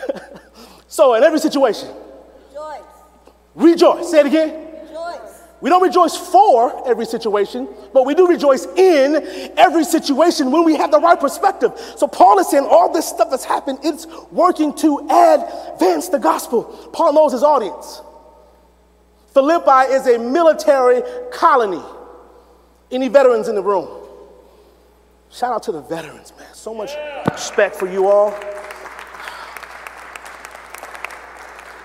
so, 0.88 1.14
in 1.14 1.22
every 1.22 1.38
situation, 1.38 1.88
rejoice. 2.48 2.82
Rejoice. 3.54 4.10
Say 4.10 4.20
it 4.20 4.26
again. 4.26 4.73
We 5.64 5.70
don't 5.70 5.82
rejoice 5.82 6.14
for 6.14 6.86
every 6.86 7.06
situation, 7.06 7.66
but 7.94 8.04
we 8.04 8.14
do 8.14 8.26
rejoice 8.28 8.66
in 8.76 9.14
every 9.56 9.84
situation 9.84 10.50
when 10.50 10.62
we 10.62 10.76
have 10.76 10.90
the 10.90 11.00
right 11.00 11.18
perspective. 11.18 11.72
So, 11.96 12.06
Paul 12.06 12.38
is 12.38 12.50
saying 12.50 12.66
all 12.68 12.92
this 12.92 13.08
stuff 13.08 13.30
that's 13.30 13.46
happened, 13.46 13.78
it's 13.82 14.06
working 14.30 14.74
to 14.74 14.98
advance 14.98 16.10
the 16.10 16.18
gospel. 16.18 16.64
Paul 16.92 17.14
knows 17.14 17.32
his 17.32 17.42
audience. 17.42 18.02
Philippi 19.32 19.90
is 19.94 20.06
a 20.06 20.18
military 20.18 21.00
colony. 21.32 21.82
Any 22.90 23.08
veterans 23.08 23.48
in 23.48 23.54
the 23.54 23.62
room? 23.62 23.88
Shout 25.30 25.54
out 25.54 25.62
to 25.62 25.72
the 25.72 25.80
veterans, 25.80 26.34
man. 26.38 26.52
So 26.52 26.74
much 26.74 26.90
respect 27.32 27.74
for 27.74 27.88
you 27.88 28.06
all. 28.06 28.34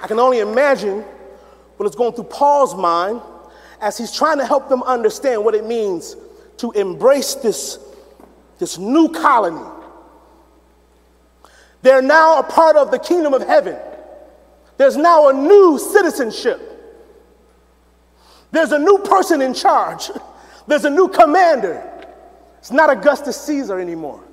I 0.01 0.07
can 0.07 0.19
only 0.19 0.39
imagine 0.39 0.99
what 1.77 1.87
is 1.87 1.95
going 1.95 2.11
through 2.11 2.25
Paul's 2.25 2.75
mind 2.75 3.21
as 3.81 3.97
he's 3.97 4.11
trying 4.11 4.37
to 4.37 4.45
help 4.45 4.69
them 4.69 4.83
understand 4.83 5.43
what 5.43 5.55
it 5.55 5.65
means 5.65 6.15
to 6.57 6.71
embrace 6.71 7.35
this, 7.35 7.79
this 8.57 8.77
new 8.77 9.09
colony. 9.09 9.65
They're 11.81 12.01
now 12.01 12.39
a 12.39 12.43
part 12.43 12.75
of 12.75 12.91
the 12.91 12.99
kingdom 12.99 13.33
of 13.33 13.41
heaven. 13.41 13.77
There's 14.77 14.97
now 14.97 15.29
a 15.29 15.33
new 15.33 15.79
citizenship. 15.79 16.65
There's 18.51 18.71
a 18.71 18.79
new 18.79 18.99
person 18.99 19.41
in 19.41 19.53
charge. 19.53 20.11
There's 20.67 20.85
a 20.85 20.89
new 20.89 21.07
commander. 21.07 21.85
It's 22.59 22.71
not 22.71 22.89
Augustus 22.89 23.39
Caesar 23.41 23.79
anymore. 23.79 24.23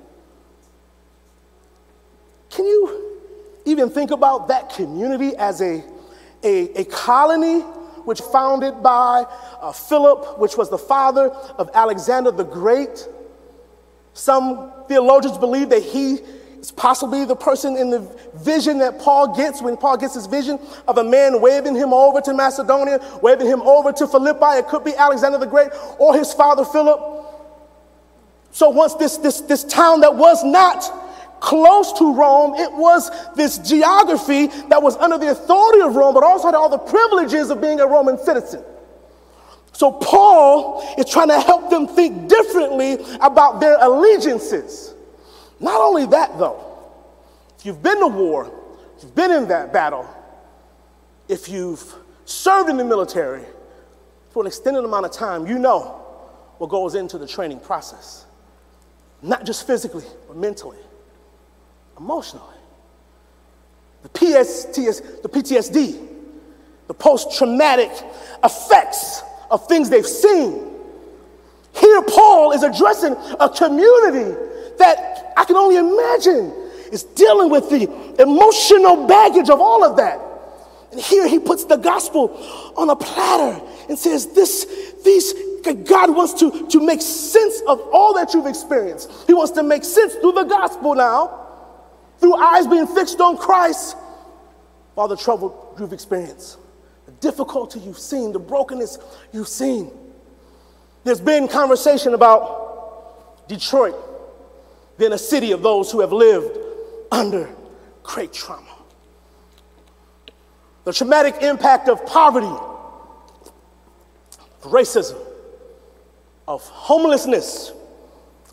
Can 2.49 2.65
you 2.65 3.19
even 3.65 3.89
think 3.89 4.11
about 4.11 4.47
that 4.49 4.69
community 4.69 5.35
as 5.35 5.61
a, 5.61 5.83
a, 6.43 6.81
a 6.81 6.85
colony 6.85 7.63
which 8.07 8.21
founded 8.21 8.81
by 8.81 9.25
uh, 9.61 9.73
Philip, 9.73 10.39
which 10.39 10.55
was 10.55 10.69
the 10.69 10.77
father 10.77 11.29
of 11.57 11.69
Alexander 11.73 12.31
the 12.31 12.45
Great? 12.45 13.05
Some 14.13 14.71
theologians 14.87 15.37
believe 15.37 15.69
that 15.69 15.83
he 15.83 16.19
is 16.59 16.71
possibly 16.71 17.25
the 17.25 17.35
person 17.35 17.75
in 17.75 17.89
the 17.89 17.99
vision 18.35 18.77
that 18.79 18.99
Paul 18.99 19.35
gets 19.35 19.61
when 19.61 19.75
Paul 19.75 19.97
gets 19.97 20.15
his 20.15 20.25
vision 20.25 20.57
of 20.87 20.97
a 20.97 21.03
man 21.03 21.41
waving 21.41 21.75
him 21.75 21.93
over 21.93 22.21
to 22.21 22.33
Macedonia, 22.33 22.99
waving 23.21 23.45
him 23.45 23.61
over 23.61 23.91
to 23.91 24.07
Philippi. 24.07 24.57
It 24.57 24.67
could 24.67 24.85
be 24.85 24.95
Alexander 24.95 25.37
the 25.37 25.45
Great 25.45 25.71
or 25.99 26.15
his 26.15 26.33
father 26.33 26.63
Philip. 26.63 27.25
So 28.51 28.69
once 28.69 28.95
this, 28.95 29.17
this, 29.17 29.41
this 29.41 29.65
town 29.65 29.99
that 29.99 30.15
was 30.15 30.43
not 30.45 31.06
close 31.39 31.93
to 31.93 32.13
Rome, 32.13 32.55
it 32.55 32.71
was 32.71 33.09
this 33.35 33.57
geography 33.59 34.47
that 34.69 34.81
was 34.81 34.95
under 34.97 35.17
the 35.17 35.31
authority 35.31 35.81
of 35.81 35.95
Rome, 35.95 36.13
but 36.13 36.23
also 36.23 36.47
had 36.47 36.55
all 36.55 36.69
the 36.69 36.77
privileges 36.77 37.49
of 37.49 37.61
being 37.61 37.79
a 37.79 37.87
Roman 37.87 38.17
citizen. 38.17 38.63
So 39.71 39.91
Paul 39.91 40.95
is 40.97 41.05
trying 41.05 41.27
to 41.29 41.39
help 41.39 41.69
them 41.69 41.87
think 41.87 42.27
differently 42.27 42.97
about 43.21 43.59
their 43.59 43.77
allegiances. 43.79 44.93
Not 45.59 45.79
only 45.79 46.05
that, 46.07 46.37
though, 46.37 46.63
if 47.57 47.65
you've 47.65 47.83
been 47.83 47.99
to 47.99 48.07
war, 48.07 48.51
if 48.97 49.03
you've 49.03 49.15
been 49.15 49.31
in 49.31 49.47
that 49.49 49.71
battle, 49.71 50.07
if 51.27 51.49
you've 51.49 51.93
served 52.25 52.69
in 52.69 52.77
the 52.77 52.83
military 52.83 53.43
for 54.31 54.41
an 54.41 54.47
extended 54.47 54.83
amount 54.83 55.05
of 55.05 55.11
time, 55.11 55.45
you 55.45 55.59
know 55.59 56.03
what 56.57 56.69
goes 56.69 56.95
into 56.95 57.17
the 57.17 57.27
training 57.27 57.59
process 57.59 58.27
not 59.21 59.45
just 59.45 59.65
physically, 59.65 60.03
but 60.27 60.37
mentally, 60.37 60.77
emotionally. 61.97 62.45
The, 64.03 64.09
PSTS, 64.09 65.21
the 65.21 65.29
PTSD, 65.29 66.07
the 66.87 66.93
post 66.93 67.37
traumatic 67.37 67.91
effects 68.43 69.21
of 69.49 69.67
things 69.67 69.89
they've 69.89 70.05
seen. 70.05 70.73
Here, 71.73 72.01
Paul 72.03 72.51
is 72.53 72.63
addressing 72.63 73.15
a 73.39 73.49
community 73.49 74.35
that 74.79 75.33
I 75.37 75.45
can 75.45 75.55
only 75.55 75.77
imagine 75.77 76.51
is 76.91 77.03
dealing 77.03 77.49
with 77.49 77.69
the 77.69 78.21
emotional 78.21 79.07
baggage 79.07 79.49
of 79.49 79.59
all 79.59 79.83
of 79.83 79.97
that. 79.97 80.19
And 80.91 81.01
here 81.01 81.27
he 81.27 81.39
puts 81.39 81.65
the 81.65 81.75
gospel 81.75 82.31
on 82.77 82.89
a 82.89 82.95
platter 82.95 83.61
and 83.89 83.99
says, 83.99 84.27
this, 84.27 84.93
these 85.03 85.33
God 85.73 86.15
wants 86.15 86.33
to, 86.35 86.67
to 86.67 86.85
make 86.85 87.01
sense 87.01 87.61
of 87.67 87.81
all 87.91 88.13
that 88.13 88.33
you've 88.33 88.45
experienced. 88.45 89.11
He 89.27 89.33
wants 89.33 89.51
to 89.53 89.63
make 89.63 89.83
sense 89.83 90.15
through 90.15 90.31
the 90.31 90.45
gospel 90.45 90.95
now, 90.95 91.46
through 92.19 92.35
eyes 92.35 92.67
being 92.67 92.87
fixed 92.87 93.19
on 93.19 93.37
Christ, 93.37 93.95
all 94.95 95.07
the 95.07 95.17
trouble 95.17 95.75
you've 95.79 95.93
experienced, 95.93 96.57
the 97.05 97.11
difficulty 97.13 97.79
you've 97.79 97.99
seen, 97.99 98.31
the 98.31 98.39
brokenness 98.39 98.97
you've 99.31 99.47
seen. 99.47 99.91
There's 101.03 101.21
been 101.21 101.47
conversation 101.47 102.13
about 102.13 103.47
Detroit 103.47 103.95
being 104.97 105.13
a 105.13 105.17
city 105.17 105.51
of 105.51 105.61
those 105.61 105.91
who 105.91 106.01
have 106.01 106.11
lived 106.11 106.57
under 107.11 107.49
great 108.03 108.33
trauma. 108.33 108.67
The 110.83 110.93
traumatic 110.93 111.35
impact 111.41 111.89
of 111.89 112.05
poverty, 112.05 112.47
racism, 114.63 115.17
of 116.47 116.61
homelessness, 116.63 117.73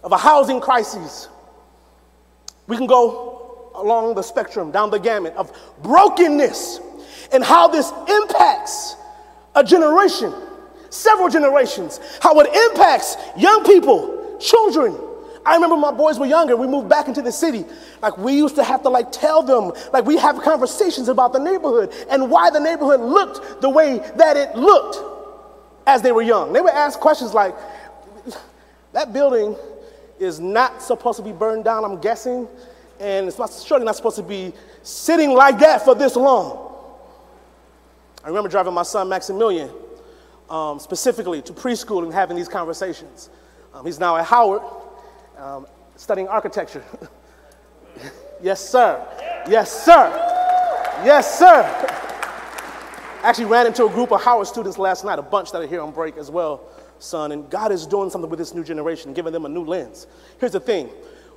of 0.03 0.13
a 0.13 0.19
housing 0.19 0.61
crisis. 0.61 1.29
We 2.67 2.77
can 2.77 2.87
go 2.87 3.34
along 3.75 4.15
the 4.15 4.23
spectrum, 4.23 4.71
down 4.71 4.91
the 4.91 4.99
gamut 4.99 5.35
of 5.37 5.53
brokenness 5.83 6.81
and 7.33 7.43
how 7.43 7.69
this 7.69 7.93
impacts 8.09 8.97
a 9.55 9.65
generation, 9.65 10.33
several 10.91 11.29
generations, 11.29 12.01
how 12.21 12.39
it 12.41 12.47
impacts 12.71 13.17
young 13.37 13.65
people, 13.65 14.39
children. 14.41 14.97
I 15.47 15.55
remember 15.55 15.77
my 15.77 15.93
boys 15.93 16.19
were 16.19 16.27
younger, 16.27 16.57
we 16.57 16.67
moved 16.67 16.89
back 16.89 17.07
into 17.07 17.21
the 17.21 17.33
city. 17.33 17.65
Like 18.01 18.17
we 18.17 18.35
used 18.35 18.57
to 18.57 18.65
have 18.65 18.83
to 18.83 18.89
like 18.89 19.13
tell 19.13 19.43
them, 19.43 19.73
like 19.93 20.07
we 20.07 20.17
have 20.17 20.41
conversations 20.41 21.09
about 21.09 21.33
the 21.33 21.39
neighborhood 21.39 21.93
and 22.11 22.31
why 22.31 22.51
the 22.51 22.61
neighborhood 22.61 23.01
looked 23.01 23.61
the 23.61 23.69
way 23.69 23.99
that 24.17 24.37
it 24.37 24.57
looked 24.57 24.99
as 25.87 26.01
they 26.01 26.13
were 26.13 26.23
young. 26.23 26.53
They 26.53 26.61
would 26.61 26.73
ask 26.73 26.99
questions 26.99 27.35
like, 27.35 27.55
that 28.93 29.13
building 29.13 29.57
is 30.19 30.41
not 30.41 30.81
supposed 30.81 31.19
to 31.19 31.25
be 31.25 31.33
burned 31.33 31.65
down, 31.65 31.85
I'm 31.85 32.01
guessing, 32.01 32.49
and 33.01 33.27
it's 33.27 33.39
not, 33.39 33.53
surely 33.53 33.85
not 33.85 33.97
supposed 33.97 34.17
to 34.17 34.23
be 34.23 34.53
sitting 34.83 35.31
like 35.33 35.59
that 35.59 35.85
for 35.85 35.95
this 35.95 36.17
long. 36.17 36.73
I 38.23 38.29
remember 38.29 38.49
driving 38.49 38.73
my 38.73 38.83
son 38.83 39.09
Maximilian 39.09 39.71
um, 40.49 40.79
specifically 40.79 41.43
to 41.43 41.53
preschool 41.53 42.03
and 42.05 42.13
having 42.13 42.37
these 42.37 42.49
conversations. 42.49 43.31
Um, 43.73 43.85
he's 43.85 43.99
now 43.99 44.17
at 44.17 44.25
Howard 44.25 44.63
um, 45.37 45.67
studying 45.97 46.29
architecture. 46.29 46.85
yes, 48.43 48.67
sir. 48.67 49.05
Yes, 49.49 49.85
sir. 49.85 50.11
Yes, 51.05 51.39
sir. 51.39 51.63
Actually, 53.23 53.47
ran 53.47 53.67
into 53.67 53.87
a 53.87 53.91
group 53.91 54.13
of 54.13 54.23
Howard 54.23 54.47
students 54.47 54.79
last 54.79 55.05
night, 55.05 55.19
a 55.19 55.23
bunch 55.23 55.51
that 55.53 55.63
are 55.63 55.67
here 55.67 55.81
on 55.81 55.91
break 55.91 56.17
as 56.17 56.31
well, 56.31 56.61
son. 56.99 57.33
And 57.33 57.49
God 57.51 57.73
is 57.73 57.87
doing 57.87 58.11
something 58.11 58.31
with 58.31 58.39
this 58.39 58.55
new 58.55 58.63
generation, 58.63 59.13
giving 59.13 59.33
them 59.33 59.45
a 59.45 59.49
new 59.49 59.65
lens. 59.65 60.07
Here's 60.39 60.53
the 60.53 60.61
thing 60.61 60.91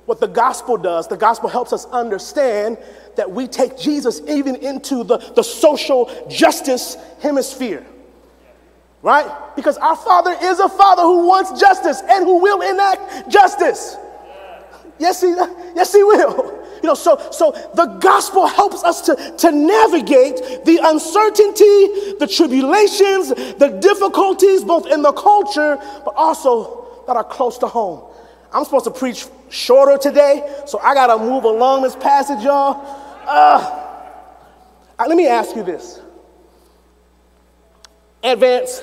what 0.08 0.20
the 0.20 0.26
gospel 0.26 0.78
does, 0.78 1.06
the 1.06 1.18
gospel 1.18 1.50
helps 1.50 1.70
us 1.70 1.84
understand 1.84 2.78
that 3.16 3.30
we 3.30 3.46
take 3.46 3.76
Jesus 3.76 4.22
even 4.26 4.56
into 4.56 5.04
the, 5.04 5.18
the 5.36 5.42
social 5.42 6.10
justice 6.30 6.96
hemisphere. 7.20 7.84
Right? 9.02 9.30
Because 9.54 9.76
our 9.76 9.96
Father 9.96 10.34
is 10.40 10.60
a 10.60 10.68
Father 10.70 11.02
who 11.02 11.26
wants 11.26 11.60
justice 11.60 12.00
and 12.08 12.24
who 12.24 12.38
will 12.38 12.62
enact 12.62 13.28
justice. 13.30 13.98
Yes, 14.98 15.20
He, 15.20 15.28
yes, 15.28 15.92
he 15.92 16.02
will. 16.02 16.64
You 16.82 16.88
know, 16.88 16.94
so, 16.94 17.28
so 17.30 17.52
the 17.74 17.84
gospel 18.00 18.46
helps 18.46 18.82
us 18.84 19.02
to, 19.02 19.36
to 19.36 19.52
navigate 19.52 20.64
the 20.64 20.80
uncertainty, 20.84 22.16
the 22.18 22.26
tribulations, 22.26 23.28
the 23.28 23.78
difficulties, 23.82 24.64
both 24.64 24.86
in 24.86 25.02
the 25.02 25.12
culture, 25.12 25.76
but 26.02 26.14
also 26.16 27.02
that 27.06 27.14
are 27.16 27.24
close 27.24 27.58
to 27.58 27.66
home. 27.66 28.10
I'm 28.54 28.64
supposed 28.64 28.86
to 28.86 28.90
preach 28.90 29.26
shorter 29.50 29.98
today, 29.98 30.62
so 30.66 30.78
I 30.80 30.94
got 30.94 31.08
to 31.08 31.18
move 31.18 31.44
along 31.44 31.82
this 31.82 31.96
passage, 31.96 32.44
y'all. 32.44 32.84
Uh, 33.26 33.86
let 35.06 35.16
me 35.16 35.26
ask 35.28 35.54
you 35.54 35.62
this 35.62 36.00
advance, 38.22 38.82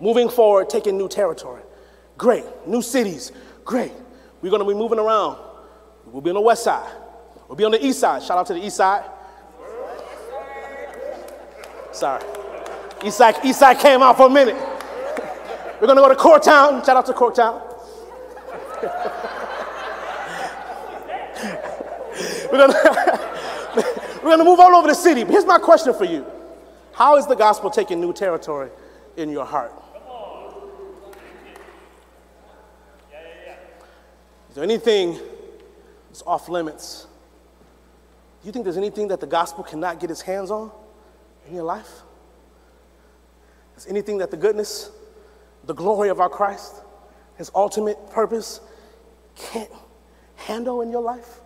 moving 0.00 0.28
forward, 0.28 0.68
taking 0.68 0.96
new 0.96 1.08
territory. 1.08 1.62
Great. 2.16 2.44
New 2.66 2.82
cities. 2.82 3.32
Great. 3.64 3.92
We're 4.40 4.50
to 4.60 4.68
be 4.68 4.74
moving 4.74 4.98
around. 4.98 5.38
We'll 6.06 6.20
be 6.20 6.30
on 6.30 6.34
the 6.34 6.40
west 6.40 6.64
side. 6.64 6.90
We'll 7.48 7.56
be 7.56 7.64
on 7.64 7.72
the 7.72 7.84
east 7.84 8.00
side. 8.00 8.22
Shout 8.22 8.38
out 8.38 8.46
to 8.46 8.54
the 8.54 8.64
east 8.64 8.76
side. 8.76 9.04
Sorry. 11.92 12.22
East 13.04 13.18
side, 13.18 13.36
east 13.44 13.58
side 13.58 13.78
came 13.78 14.02
out 14.02 14.16
for 14.16 14.26
a 14.26 14.30
minute. 14.30 14.56
We're 15.80 15.86
to 15.88 15.94
go 15.94 16.08
to 16.08 16.14
Corktown. 16.14 16.84
Shout 16.84 16.96
out 16.96 17.06
to 17.06 17.12
Corktown. 17.12 17.62
we're 22.54 22.68
gonna, 22.68 23.30
we're 24.22 24.30
gonna 24.30 24.44
move 24.44 24.60
all 24.60 24.76
over 24.76 24.86
the 24.86 24.94
city. 24.94 25.24
Here's 25.24 25.44
my 25.44 25.58
question 25.58 25.92
for 25.92 26.04
you 26.04 26.24
How 26.92 27.16
is 27.16 27.26
the 27.26 27.34
gospel 27.34 27.68
taking 27.68 28.00
new 28.00 28.12
territory 28.12 28.70
in 29.16 29.28
your 29.28 29.44
heart? 29.44 29.72
Is 34.48 34.54
there 34.54 34.62
anything 34.62 35.18
that's 36.08 36.22
off 36.22 36.48
limits? 36.48 37.08
Do 38.40 38.46
you 38.46 38.52
think 38.52 38.64
there's 38.64 38.76
anything 38.76 39.08
that 39.08 39.18
the 39.18 39.26
gospel 39.26 39.64
cannot 39.64 39.98
get 39.98 40.12
its 40.12 40.20
hands 40.20 40.52
on 40.52 40.70
in 41.48 41.56
your 41.56 41.64
life? 41.64 42.02
Is 43.76 43.88
anything 43.88 44.18
that 44.18 44.30
the 44.30 44.36
goodness, 44.36 44.92
the 45.64 45.74
glory 45.74 46.08
of 46.08 46.20
our 46.20 46.28
Christ, 46.28 46.72
his 47.36 47.50
ultimate 47.52 48.12
purpose 48.12 48.60
can't 49.34 49.72
handle 50.36 50.82
in 50.82 50.90
your 50.92 51.02
life? 51.02 51.40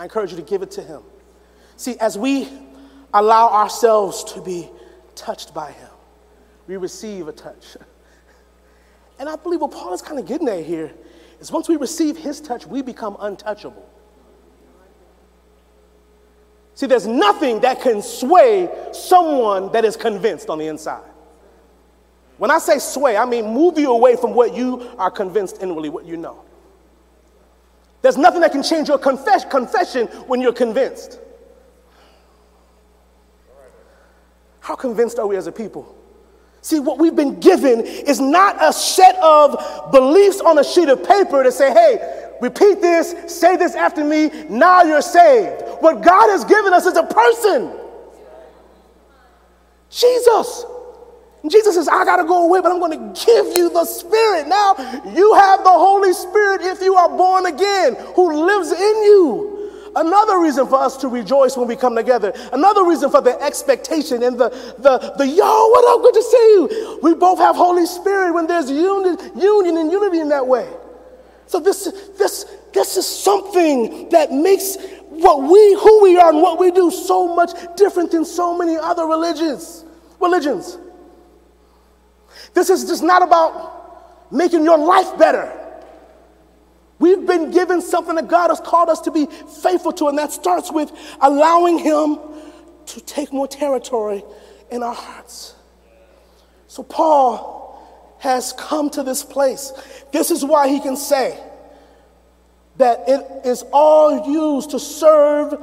I 0.00 0.04
encourage 0.04 0.30
you 0.30 0.38
to 0.38 0.42
give 0.42 0.62
it 0.62 0.70
to 0.72 0.82
Him. 0.82 1.02
See, 1.76 1.98
as 1.98 2.16
we 2.16 2.48
allow 3.12 3.50
ourselves 3.50 4.24
to 4.32 4.40
be 4.40 4.70
touched 5.14 5.52
by 5.52 5.72
Him, 5.72 5.90
we 6.66 6.78
receive 6.78 7.28
a 7.28 7.32
touch. 7.32 7.76
And 9.18 9.28
I 9.28 9.36
believe 9.36 9.60
what 9.60 9.72
Paul 9.72 9.92
is 9.92 10.00
kind 10.00 10.18
of 10.18 10.24
getting 10.24 10.48
at 10.48 10.64
here 10.64 10.90
is 11.40 11.52
once 11.52 11.68
we 11.68 11.76
receive 11.76 12.16
His 12.16 12.40
touch, 12.40 12.66
we 12.66 12.80
become 12.80 13.18
untouchable. 13.20 13.86
See, 16.72 16.86
there's 16.86 17.06
nothing 17.06 17.60
that 17.60 17.82
can 17.82 18.00
sway 18.00 18.70
someone 18.92 19.70
that 19.72 19.84
is 19.84 19.94
convinced 19.94 20.48
on 20.48 20.56
the 20.56 20.68
inside. 20.68 21.04
When 22.38 22.50
I 22.50 22.58
say 22.60 22.78
sway, 22.78 23.18
I 23.18 23.26
mean 23.26 23.52
move 23.52 23.78
you 23.78 23.90
away 23.90 24.16
from 24.16 24.32
what 24.32 24.54
you 24.54 24.88
are 24.96 25.10
convinced 25.10 25.58
inwardly, 25.60 25.90
what 25.90 26.06
you 26.06 26.16
know. 26.16 26.42
There's 28.02 28.16
nothing 28.16 28.40
that 28.40 28.52
can 28.52 28.62
change 28.62 28.88
your 28.88 28.98
confess- 28.98 29.44
confession 29.44 30.06
when 30.26 30.40
you're 30.40 30.52
convinced. 30.52 31.18
How 34.60 34.74
convinced 34.74 35.18
are 35.18 35.26
we 35.26 35.36
as 35.36 35.46
a 35.46 35.52
people? 35.52 35.96
See, 36.62 36.78
what 36.78 36.98
we've 36.98 37.16
been 37.16 37.40
given 37.40 37.80
is 37.80 38.20
not 38.20 38.56
a 38.62 38.72
set 38.72 39.16
of 39.16 39.90
beliefs 39.90 40.40
on 40.40 40.58
a 40.58 40.64
sheet 40.64 40.88
of 40.88 41.02
paper 41.02 41.42
to 41.42 41.50
say, 41.50 41.72
hey, 41.72 42.36
repeat 42.40 42.80
this, 42.80 43.14
say 43.34 43.56
this 43.56 43.74
after 43.74 44.04
me, 44.04 44.30
now 44.48 44.82
you're 44.82 45.02
saved. 45.02 45.62
What 45.80 46.02
God 46.02 46.28
has 46.30 46.44
given 46.44 46.72
us 46.74 46.86
is 46.86 46.96
a 46.96 47.02
person 47.02 47.80
Jesus. 49.90 50.64
Jesus 51.48 51.74
says, 51.74 51.88
I 51.88 52.04
got 52.04 52.16
to 52.16 52.24
go 52.24 52.46
away, 52.46 52.60
but 52.60 52.70
I'm 52.70 52.78
going 52.80 53.14
to 53.14 53.24
give 53.24 53.46
you 53.56 53.70
the 53.70 53.84
Spirit. 53.84 54.46
Now 54.46 54.74
you 55.14 55.34
have 55.34 55.64
the 55.64 55.70
Holy 55.70 56.12
Spirit 56.12 56.60
if 56.62 56.82
you 56.82 56.94
are 56.96 57.08
born 57.08 57.46
again, 57.46 57.96
who 58.14 58.46
lives 58.46 58.72
in 58.72 59.04
you. 59.04 59.50
Another 59.96 60.38
reason 60.38 60.66
for 60.66 60.76
us 60.76 60.96
to 60.98 61.08
rejoice 61.08 61.56
when 61.56 61.66
we 61.66 61.74
come 61.76 61.96
together. 61.96 62.32
Another 62.52 62.84
reason 62.84 63.10
for 63.10 63.20
the 63.20 63.40
expectation 63.42 64.22
and 64.22 64.38
the, 64.38 64.50
the, 64.78 65.14
the 65.18 65.26
yo, 65.26 65.68
what 65.68 65.96
up, 65.96 66.02
good 66.02 66.14
to 66.14 66.22
see 66.22 66.36
you. 66.36 67.00
We 67.02 67.14
both 67.14 67.38
have 67.38 67.56
Holy 67.56 67.86
Spirit 67.86 68.32
when 68.32 68.46
there's 68.46 68.70
union, 68.70 69.18
union 69.36 69.78
and 69.78 69.90
unity 69.90 70.20
in 70.20 70.28
that 70.28 70.46
way. 70.46 70.68
So 71.46 71.58
this, 71.58 71.84
this, 72.16 72.44
this 72.72 72.96
is 72.96 73.06
something 73.06 74.08
that 74.10 74.30
makes 74.30 74.76
what 75.08 75.42
we, 75.42 75.74
who 75.74 76.02
we 76.02 76.16
are 76.18 76.30
and 76.30 76.40
what 76.40 76.60
we 76.60 76.70
do 76.70 76.90
so 76.90 77.34
much 77.34 77.50
different 77.76 78.12
than 78.12 78.24
so 78.24 78.56
many 78.56 78.76
other 78.76 79.06
religions. 79.06 79.84
Religions. 80.20 80.78
This 82.54 82.70
is 82.70 82.84
just 82.86 83.02
not 83.02 83.22
about 83.22 84.32
making 84.32 84.64
your 84.64 84.78
life 84.78 85.18
better. 85.18 85.56
We've 86.98 87.26
been 87.26 87.50
given 87.50 87.80
something 87.80 88.14
that 88.16 88.28
God 88.28 88.50
has 88.50 88.60
called 88.60 88.90
us 88.90 89.00
to 89.02 89.10
be 89.10 89.26
faithful 89.62 89.92
to, 89.92 90.08
and 90.08 90.18
that 90.18 90.32
starts 90.32 90.70
with 90.70 90.92
allowing 91.20 91.78
Him 91.78 92.18
to 92.86 93.00
take 93.00 93.32
more 93.32 93.48
territory 93.48 94.22
in 94.70 94.82
our 94.82 94.94
hearts. 94.94 95.54
So, 96.68 96.82
Paul 96.82 97.60
has 98.20 98.52
come 98.52 98.90
to 98.90 99.02
this 99.02 99.24
place. 99.24 99.72
This 100.12 100.30
is 100.30 100.44
why 100.44 100.68
he 100.68 100.78
can 100.78 100.96
say 100.96 101.42
that 102.76 103.04
it 103.08 103.46
is 103.46 103.64
all 103.72 104.30
used 104.30 104.70
to 104.70 104.78
serve 104.78 105.54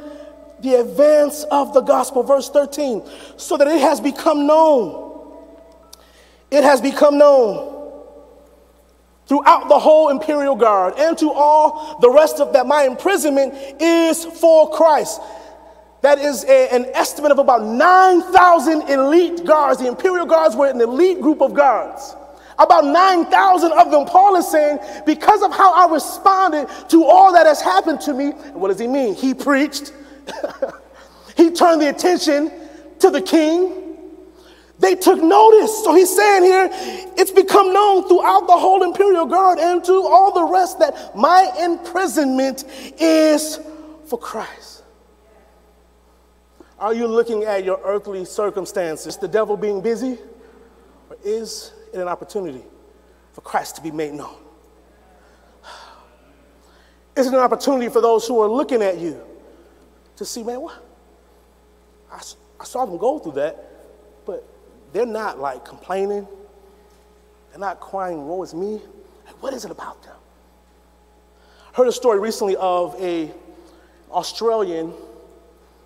the 0.60 0.76
advance 0.76 1.44
of 1.52 1.74
the 1.74 1.82
gospel. 1.82 2.24
Verse 2.24 2.50
13, 2.50 3.04
so 3.38 3.58
that 3.58 3.68
it 3.68 3.80
has 3.80 4.02
become 4.02 4.48
known 4.48 5.07
it 6.52 6.64
has 6.64 6.82
become 6.82 7.18
known 7.18 7.78
throughout 9.28 9.68
the 9.68 9.78
whole 9.78 10.10
imperial 10.10 10.56
guard 10.56 10.94
and 10.98 11.18
to 11.18 11.30
all 11.30 12.00
the 12.00 12.10
rest 12.10 12.40
of 12.40 12.54
that 12.54 12.66
my 12.66 12.84
imprisonment 12.84 13.54
is 13.82 14.26
for 14.26 14.72
Christ. 14.72 15.22
That 16.02 16.20
is 16.20 16.46
a, 16.46 16.74
an 16.74 16.86
estimate 16.94 17.32
of 17.32 17.40
about 17.40 17.64
9,000 17.64 18.84
elite 18.84 19.46
guards. 19.46 19.80
The 19.80 19.88
imperial 19.88 20.26
guards 20.26 20.56
were 20.56 20.70
an 20.70 20.80
elite 20.80 21.22
group 21.22 21.42
of 21.42 21.54
guards. 21.54 22.16
About 22.60 22.86
9,000 22.86 23.72
of 23.74 23.92
them, 23.92 24.06
Paul 24.06 24.36
is 24.36 24.50
saying, 24.50 24.80
because 25.06 25.44
of 25.44 25.52
how 25.52 25.74
I 25.74 25.92
responded 25.94 26.68
to 26.90 27.04
all 27.04 27.34
that 27.34 27.46
has 27.46 27.62
happened 27.62 28.02
to 28.02 28.14
me, 28.14 28.32
what 28.54 28.70
does 28.70 28.80
he 28.80 28.88
mean? 28.88 29.14
He 29.14 29.34
preached, 29.34 29.94
he 31.38 31.52
turned 31.52 31.82
the 31.82 31.90
attention 31.90 32.52
to 33.00 33.12
the 33.12 33.22
king, 33.22 33.87
they 34.80 34.96
took 34.96 35.22
notice. 35.22 35.84
So 35.84 35.96
he's 35.96 36.16
saying 36.16 36.44
here, 36.44 36.70
it's 37.18 37.32
become 37.32 37.74
known 37.74 38.08
throughout 38.08 38.48
the 38.48 38.58
whole 38.58 38.84
imperial 38.84 39.26
guard 39.26 39.60
and 39.60 39.84
to 39.86 39.94
all 39.94 40.34
the 40.34 40.44
rest 40.44 40.80
that 40.80 41.16
my 41.16 41.52
imprisonment 41.62 42.64
is 43.00 43.60
for 44.06 44.20
Christ. 44.20 44.84
Are 46.80 46.94
you 46.94 47.08
looking 47.08 47.44
at 47.44 47.64
your 47.64 47.80
earthly 47.84 48.24
circumstances, 48.24 49.18
the 49.18 49.28
devil 49.28 49.58
being 49.58 49.82
busy, 49.82 50.20
or 51.10 51.18
is 51.24 51.74
it 51.92 52.00
an 52.00 52.08
opportunity 52.08 52.64
for 53.34 53.42
Christ 53.42 53.78
to 53.78 53.82
be 53.82 53.90
made 53.90 54.14
known? 54.14 54.36
Is 57.16 57.26
it 57.26 57.34
an 57.34 57.40
opportunity 57.40 57.90
for 57.90 58.00
those 58.00 58.28
who 58.28 58.40
are 58.42 58.48
looking 58.48 58.84
at 58.84 59.00
you 59.00 59.20
to 60.18 60.24
see, 60.26 60.44
man, 60.44 60.62
what? 60.62 60.84
I, 62.12 62.22
I 62.60 62.64
saw 62.64 62.86
them 62.86 63.00
go 63.00 63.18
through 63.18 63.34
that, 63.34 63.67
they're 64.94 65.06
not 65.06 65.40
like 65.40 65.66
complaining. 65.66 66.28
They're 67.52 67.60
not 67.60 67.80
crying, 67.80 68.28
woe 68.28 68.44
is 68.44 68.54
me. 68.54 68.82
Like, 69.26 69.42
what 69.42 69.54
is 69.54 69.66
it 69.66 69.72
about 69.72 70.04
them? 70.04 70.16
I 71.74 71.78
heard 71.78 71.88
a 71.88 71.92
story 71.92 72.20
recently 72.20 72.56
of 72.56 72.96
a 73.00 73.32
Australian 74.12 74.94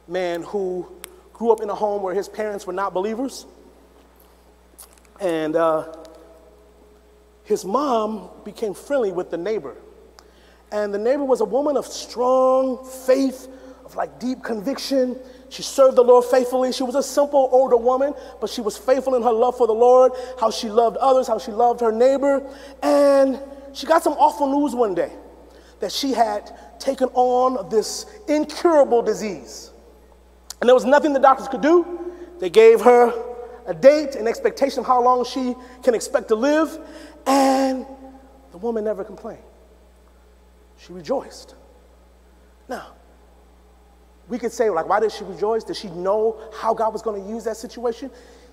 man 0.08 0.44
who 0.44 0.88
grew 1.34 1.52
up 1.52 1.62
in 1.62 1.70
a 1.70 1.76
home 1.76 2.04
where 2.04 2.14
his 2.14 2.30
parents 2.30 2.68
were 2.68 2.74
not 2.74 2.94
believers. 2.94 3.46
And 5.20 5.56
uh, 5.56 5.94
his 7.44 7.66
mom 7.66 8.30
became 8.44 8.74
friendly 8.74 9.12
with 9.12 9.32
the 9.32 9.38
neighbor. 9.38 9.76
And 10.72 10.94
the 10.94 10.98
neighbor 10.98 11.26
was 11.26 11.42
a 11.42 11.46
woman 11.46 11.78
of 11.78 11.86
strong 11.86 12.86
faith, 12.86 13.48
of 13.84 13.96
like 13.96 14.20
deep 14.20 14.44
conviction. 14.44 15.20
She 15.52 15.64
served 15.64 15.98
the 15.98 16.04
Lord 16.04 16.24
faithfully. 16.24 16.72
She 16.72 16.84
was 16.84 16.96
a 16.96 17.04
simple 17.04 17.50
older 17.52 17.76
woman, 17.76 18.14
but 18.40 18.50
she 18.50 18.62
was 18.62 18.78
faithful 18.78 19.16
in 19.16 19.22
her 19.22 19.34
love 19.34 19.58
for 19.58 19.68
the 19.68 19.74
Lord, 19.74 20.14
how 20.40 20.50
she 20.50 20.70
loved 20.70 20.96
others, 20.96 21.28
how 21.28 21.40
she 21.40 21.52
loved 21.52 21.82
her 21.82 21.92
neighbor. 21.92 22.42
And 22.82 23.38
she 23.74 23.86
got 23.86 24.02
some 24.02 24.14
awful 24.14 24.50
news 24.50 24.74
one 24.74 24.96
day 24.96 25.12
that 25.82 25.92
she 25.92 26.14
had 26.14 26.80
taken 26.80 27.10
on 27.10 27.70
this 27.70 28.06
incurable 28.30 29.02
disease. 29.02 29.72
And 30.62 30.70
there 30.70 30.76
was 30.76 30.86
nothing 30.86 31.12
the 31.12 31.20
doctors 31.20 31.50
could 31.50 31.62
do. 31.62 32.00
They 32.40 32.50
gave 32.50 32.80
her 32.80 33.14
a 33.66 33.74
date, 33.74 34.16
an 34.16 34.30
expectation 34.30 34.80
of 34.80 34.86
how 34.86 35.04
long 35.04 35.26
she 35.26 35.54
can 35.84 35.94
expect 35.96 36.30
to 36.30 36.36
live, 36.36 36.80
and 37.28 37.86
the 38.52 38.58
woman 38.58 38.86
never 38.86 39.04
complained. 39.04 39.44
She 40.78 40.94
rejoiced. 40.94 41.56
Now, 42.70 42.94
we 44.32 44.40
could 44.40 44.54
say, 44.54 44.70
like, 44.70 44.88
why 44.88 45.02
did 45.02 45.12
she 45.12 45.26
rejoice? 45.26 45.66
Did 45.66 45.76
she 45.76 45.90
know 45.90 46.40
how 46.58 46.74
God 46.74 46.94
was 46.94 47.02
going 47.02 47.22
to 47.22 47.30
use 47.30 47.44
that 47.44 47.58
situation? 47.58 48.10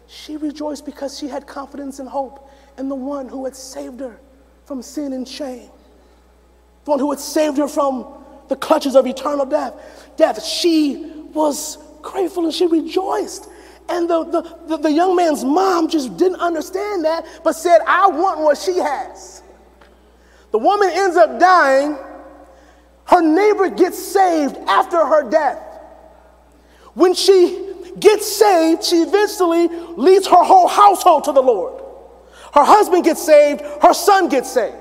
She 0.09 0.37
rejoiced 0.37 0.85
because 0.85 1.17
she 1.17 1.29
had 1.29 1.47
confidence 1.47 2.01
and 2.01 2.09
hope 2.09 2.51
in 2.79 2.89
the 2.89 2.97
one 2.97 3.29
who 3.29 3.45
had 3.45 3.55
saved 3.55 4.01
her 4.01 4.19
from 4.65 4.83
sin 4.83 5.13
and 5.13 5.27
shame, 5.27 5.71
the 6.85 6.91
one 6.91 6.99
who 6.99 7.09
had 7.11 7.21
saved 7.21 7.59
her 7.59 7.69
from 7.69 8.13
the 8.49 8.57
clutches 8.57 8.97
of 8.97 9.07
eternal 9.07 9.47
death. 9.47 9.75
Death. 10.17 10.45
She 10.45 11.13
was 11.33 11.79
grateful 12.03 12.45
and 12.45 12.53
she 12.53 12.67
rejoiced. 12.67 13.49
And 13.89 14.11
the, 14.11 14.25
the, 14.25 14.59
the, 14.67 14.77
the, 14.79 14.93
young 14.93 15.15
man's 15.15 15.45
mom 15.45 15.89
just 15.89 16.17
didn't 16.17 16.41
understand 16.41 17.05
that, 17.05 17.25
but 17.45 17.53
said, 17.53 17.79
I 17.87 18.09
want 18.09 18.41
what 18.41 18.59
she 18.59 18.79
has. 18.79 19.45
The 20.51 20.59
woman 20.59 20.91
ends 20.93 21.17
up 21.17 21.39
dying. 21.39 21.97
Her 23.05 23.23
neighbor 23.23 23.71
gets 23.71 23.97
saved 23.97 24.57
after 24.67 24.97
her 25.07 25.31
death. 25.31 25.67
When 26.99 27.15
she 27.15 27.77
gets 28.01 28.27
saved, 28.27 28.83
she 28.83 29.03
eventually 29.03 29.69
leads 29.69 30.27
her 30.27 30.43
whole 30.43 30.67
household 30.67 31.23
to 31.25 31.33
the 31.33 31.41
Lord. 31.41 31.81
Her 32.53 32.65
husband 32.65 33.05
gets 33.05 33.25
saved, 33.25 33.61
her 33.61 33.95
son 33.95 34.29
gets 34.29 34.51
saved. 34.51 34.75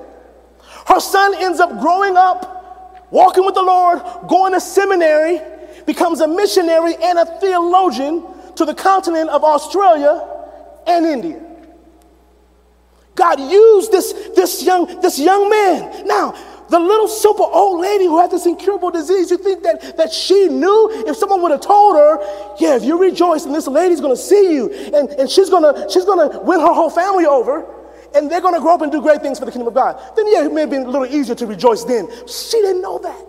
Her 0.88 1.00
son 1.00 1.36
ends 1.36 1.60
up 1.60 1.80
growing 1.80 2.18
up, 2.18 3.06
walking 3.12 3.46
with 3.46 3.54
the 3.54 3.62
Lord, 3.62 4.02
going 4.28 4.54
to 4.54 4.60
seminary, 4.60 5.42
becomes 5.86 6.22
a 6.22 6.28
missionary 6.28 6.96
and 6.96 7.20
a 7.20 7.40
theologian 7.40 8.24
to 8.56 8.66
the 8.66 8.74
continent 8.74 9.30
of 9.30 9.44
Australia 9.44 10.28
and 10.88 11.06
India. 11.06 11.40
God 13.14 13.40
used 13.40 13.92
this, 13.92 14.14
this, 14.36 14.64
young, 14.64 15.02
this 15.02 15.20
young 15.20 15.52
man. 15.52 16.08
Now, 16.08 16.34
the 16.70 16.80
little 16.80 17.08
simple 17.08 17.46
old 17.46 17.82
lady 17.82 18.06
who 18.06 18.20
had 18.20 18.32
this 18.32 18.46
incurable 18.46 18.92
disease, 18.92 19.32
you 19.32 19.38
think 19.38 19.64
that, 19.64 19.98
that 19.98 20.12
she 20.12 20.48
knew 20.48 20.90
if 21.08 21.16
someone 21.16 21.42
would 21.42 21.52
have 21.52 21.62
told 21.62 21.96
her, 21.96 22.18
yeah, 22.60 22.76
if 22.76 22.84
you 22.84 23.00
rejoice 23.00 23.46
and 23.46 23.56
this 23.56 23.68
lady's 23.68 24.02
gonna 24.02 24.16
see 24.16 24.54
you 24.54 24.72
and, 24.72 25.10
and 25.12 25.30
she's 25.30 25.50
gonna 25.50 25.90
she's 25.90 26.06
gonna 26.06 26.40
win 26.42 26.60
her 26.60 26.74
whole 26.74 26.90
family 26.90 27.26
over 27.26 27.66
and 28.16 28.30
they're 28.30 28.42
gonna 28.42 28.60
grow 28.60 28.74
up 28.74 28.82
and 28.82 28.92
do 28.92 29.02
great 29.02 29.22
things 29.22 29.40
for 29.40 29.46
the 29.46 29.52
kingdom 29.52 29.68
of 29.68 29.74
God, 29.74 30.00
then 30.16 30.32
yeah, 30.32 30.46
it 30.46 30.54
may 30.54 30.62
have 30.62 30.70
been 30.70 30.84
a 30.84 30.90
little 30.90 31.06
easier 31.06 31.36
to 31.36 31.46
rejoice 31.46 31.84
then. 31.84 32.08
She 32.28 32.60
didn't 32.62 32.82
know 32.82 33.00
that. 33.00 33.26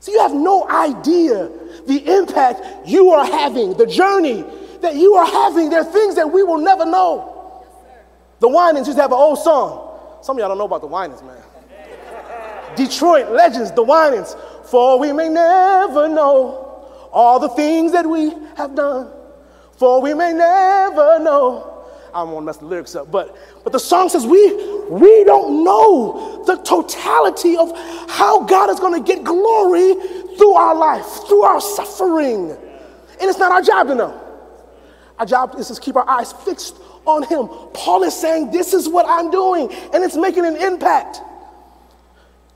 So 0.00 0.12
you 0.12 0.20
have 0.20 0.34
no 0.34 0.68
idea 0.68 1.50
the 1.86 2.02
impact 2.06 2.88
you 2.88 3.10
are 3.10 3.24
having, 3.24 3.76
the 3.76 3.86
journey 3.86 4.44
that 4.80 4.94
you 4.94 5.14
are 5.14 5.26
having. 5.26 5.70
There 5.70 5.80
are 5.80 5.84
things 5.84 6.14
that 6.16 6.30
we 6.30 6.42
will 6.42 6.58
never 6.58 6.84
know. 6.84 7.64
the 8.40 8.48
Winans 8.48 8.86
used 8.86 8.98
to 8.98 9.02
have 9.02 9.12
an 9.12 9.18
old 9.18 9.38
song. 9.38 10.22
Some 10.22 10.36
of 10.36 10.40
y'all 10.40 10.48
don't 10.48 10.58
know 10.58 10.64
about 10.64 10.80
the 10.80 10.86
Winans, 10.86 11.22
man. 11.22 11.36
Detroit 12.76 13.30
legends, 13.30 13.72
the 13.72 13.82
Winans. 13.82 14.36
For 14.70 14.98
we 14.98 15.12
may 15.12 15.28
never 15.28 16.08
know 16.08 17.08
all 17.12 17.38
the 17.38 17.48
things 17.50 17.92
that 17.92 18.06
we 18.06 18.30
have 18.56 18.74
done. 18.74 19.10
For 19.78 20.00
we 20.00 20.14
may 20.14 20.32
never 20.32 21.18
know 21.18 21.76
I 22.16 22.20
don't 22.20 22.32
want 22.32 22.44
to 22.44 22.46
mess 22.46 22.56
the 22.56 22.64
lyrics 22.64 22.94
up, 22.94 23.10
but, 23.10 23.36
but 23.62 23.74
the 23.74 23.78
song 23.78 24.08
says 24.08 24.24
we, 24.24 24.40
we 24.88 25.24
don't 25.24 25.64
know 25.64 26.42
the 26.46 26.56
totality 26.62 27.58
of 27.58 27.70
how 28.08 28.42
God 28.44 28.70
is 28.70 28.80
going 28.80 29.04
to 29.04 29.06
get 29.06 29.22
glory 29.22 29.92
through 30.38 30.54
our 30.54 30.74
life, 30.74 31.04
through 31.28 31.42
our 31.42 31.60
suffering. 31.60 32.52
And 32.52 33.22
it's 33.22 33.38
not 33.38 33.52
our 33.52 33.60
job 33.60 33.88
to 33.88 33.94
know. 33.94 34.22
Our 35.18 35.26
job 35.26 35.56
is 35.58 35.68
to 35.68 35.78
keep 35.78 35.94
our 35.94 36.08
eyes 36.08 36.32
fixed 36.32 36.78
on 37.04 37.22
Him. 37.22 37.48
Paul 37.74 38.02
is 38.02 38.18
saying, 38.18 38.50
This 38.50 38.72
is 38.72 38.88
what 38.88 39.04
I'm 39.06 39.30
doing, 39.30 39.70
and 39.92 40.02
it's 40.02 40.16
making 40.16 40.46
an 40.46 40.56
impact. 40.56 41.20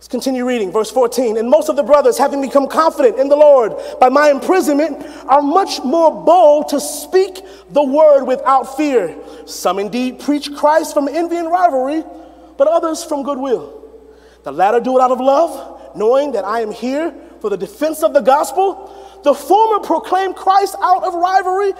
Let's 0.01 0.09
continue 0.09 0.47
reading, 0.47 0.73
verse 0.73 0.91
14. 0.91 1.37
And 1.37 1.51
most 1.51 1.69
of 1.69 1.77
the 1.77 1.83
brothers, 1.83 2.17
having 2.17 2.41
become 2.41 2.69
confident 2.69 3.19
in 3.19 3.29
the 3.29 3.37
Lord 3.37 3.75
by 4.01 4.09
my 4.09 4.31
imprisonment, 4.31 5.05
are 5.29 5.43
much 5.43 5.85
more 5.85 6.25
bold 6.25 6.71
to 6.71 6.81
speak 6.81 7.43
the 7.69 7.85
word 7.85 8.25
without 8.25 8.79
fear. 8.79 9.15
Some 9.45 9.79
indeed 9.79 10.19
preach 10.19 10.55
Christ 10.57 10.95
from 10.95 11.07
envy 11.07 11.37
and 11.37 11.51
rivalry, 11.51 12.03
but 12.57 12.67
others 12.67 13.05
from 13.05 13.25
goodwill. 13.25 13.85
The 14.43 14.53
latter 14.53 14.81
do 14.81 14.97
it 14.97 15.03
out 15.03 15.11
of 15.11 15.21
love, 15.21 15.95
knowing 15.95 16.33
that 16.33 16.47
I 16.47 16.63
am 16.63 16.71
here 16.71 17.15
for 17.43 17.51
the 17.51 17.59
defense 17.59 18.03
of 18.03 18.15
the 18.15 18.23
gospel. 18.23 19.21
The 19.23 19.35
former 19.35 19.85
proclaim 19.85 20.33
Christ 20.33 20.77
out 20.81 21.05
of 21.05 21.13
rivalry, 21.13 21.75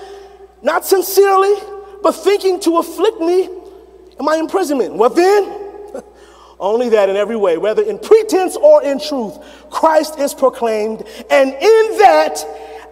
not 0.61 0.85
sincerely, 0.85 1.55
but 2.03 2.13
thinking 2.13 2.61
to 2.61 2.77
afflict 2.77 3.19
me 3.19 3.45
in 3.45 4.27
my 4.27 4.37
imprisonment. 4.37 4.97
Well, 4.97 5.09
then, 5.09 5.60
only 6.61 6.91
that 6.91 7.09
in 7.09 7.17
every 7.17 7.37
way, 7.37 7.57
whether 7.57 7.83
in 7.83 7.99
pretense 7.99 8.57
or 8.57 8.83
in 8.83 9.01
truth, 9.01 9.39
Christ 9.71 10.19
is 10.19 10.35
proclaimed, 10.35 11.03
and 11.31 11.51
in 11.51 11.99
that 11.99 12.45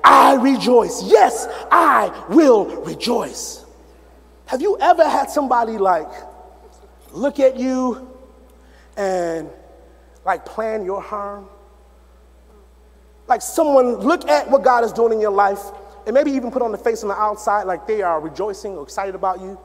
I 0.02 0.34
rejoice. 0.34 1.02
Yes, 1.04 1.46
I 1.70 2.26
will 2.30 2.64
rejoice. 2.82 3.64
Have 4.46 4.62
you 4.62 4.78
ever 4.80 5.06
had 5.06 5.30
somebody 5.30 5.76
like 5.76 6.08
look 7.12 7.38
at 7.38 7.58
you 7.58 8.08
and 8.96 9.50
like 10.24 10.46
plan 10.46 10.84
your 10.84 11.02
harm? 11.02 11.48
Like 13.26 13.42
someone 13.42 13.96
look 13.96 14.26
at 14.28 14.50
what 14.50 14.62
God 14.62 14.84
is 14.84 14.92
doing 14.92 15.12
in 15.12 15.20
your 15.20 15.30
life 15.30 15.60
and 16.06 16.14
maybe 16.14 16.30
even 16.30 16.50
put 16.50 16.62
on 16.62 16.72
the 16.72 16.78
face 16.78 17.02
on 17.02 17.08
the 17.08 17.14
outside 17.14 17.64
like 17.64 17.86
they 17.86 18.00
are 18.00 18.20
rejoicing 18.20 18.72
or 18.72 18.82
excited 18.82 19.14
about 19.14 19.40
you, 19.40 19.60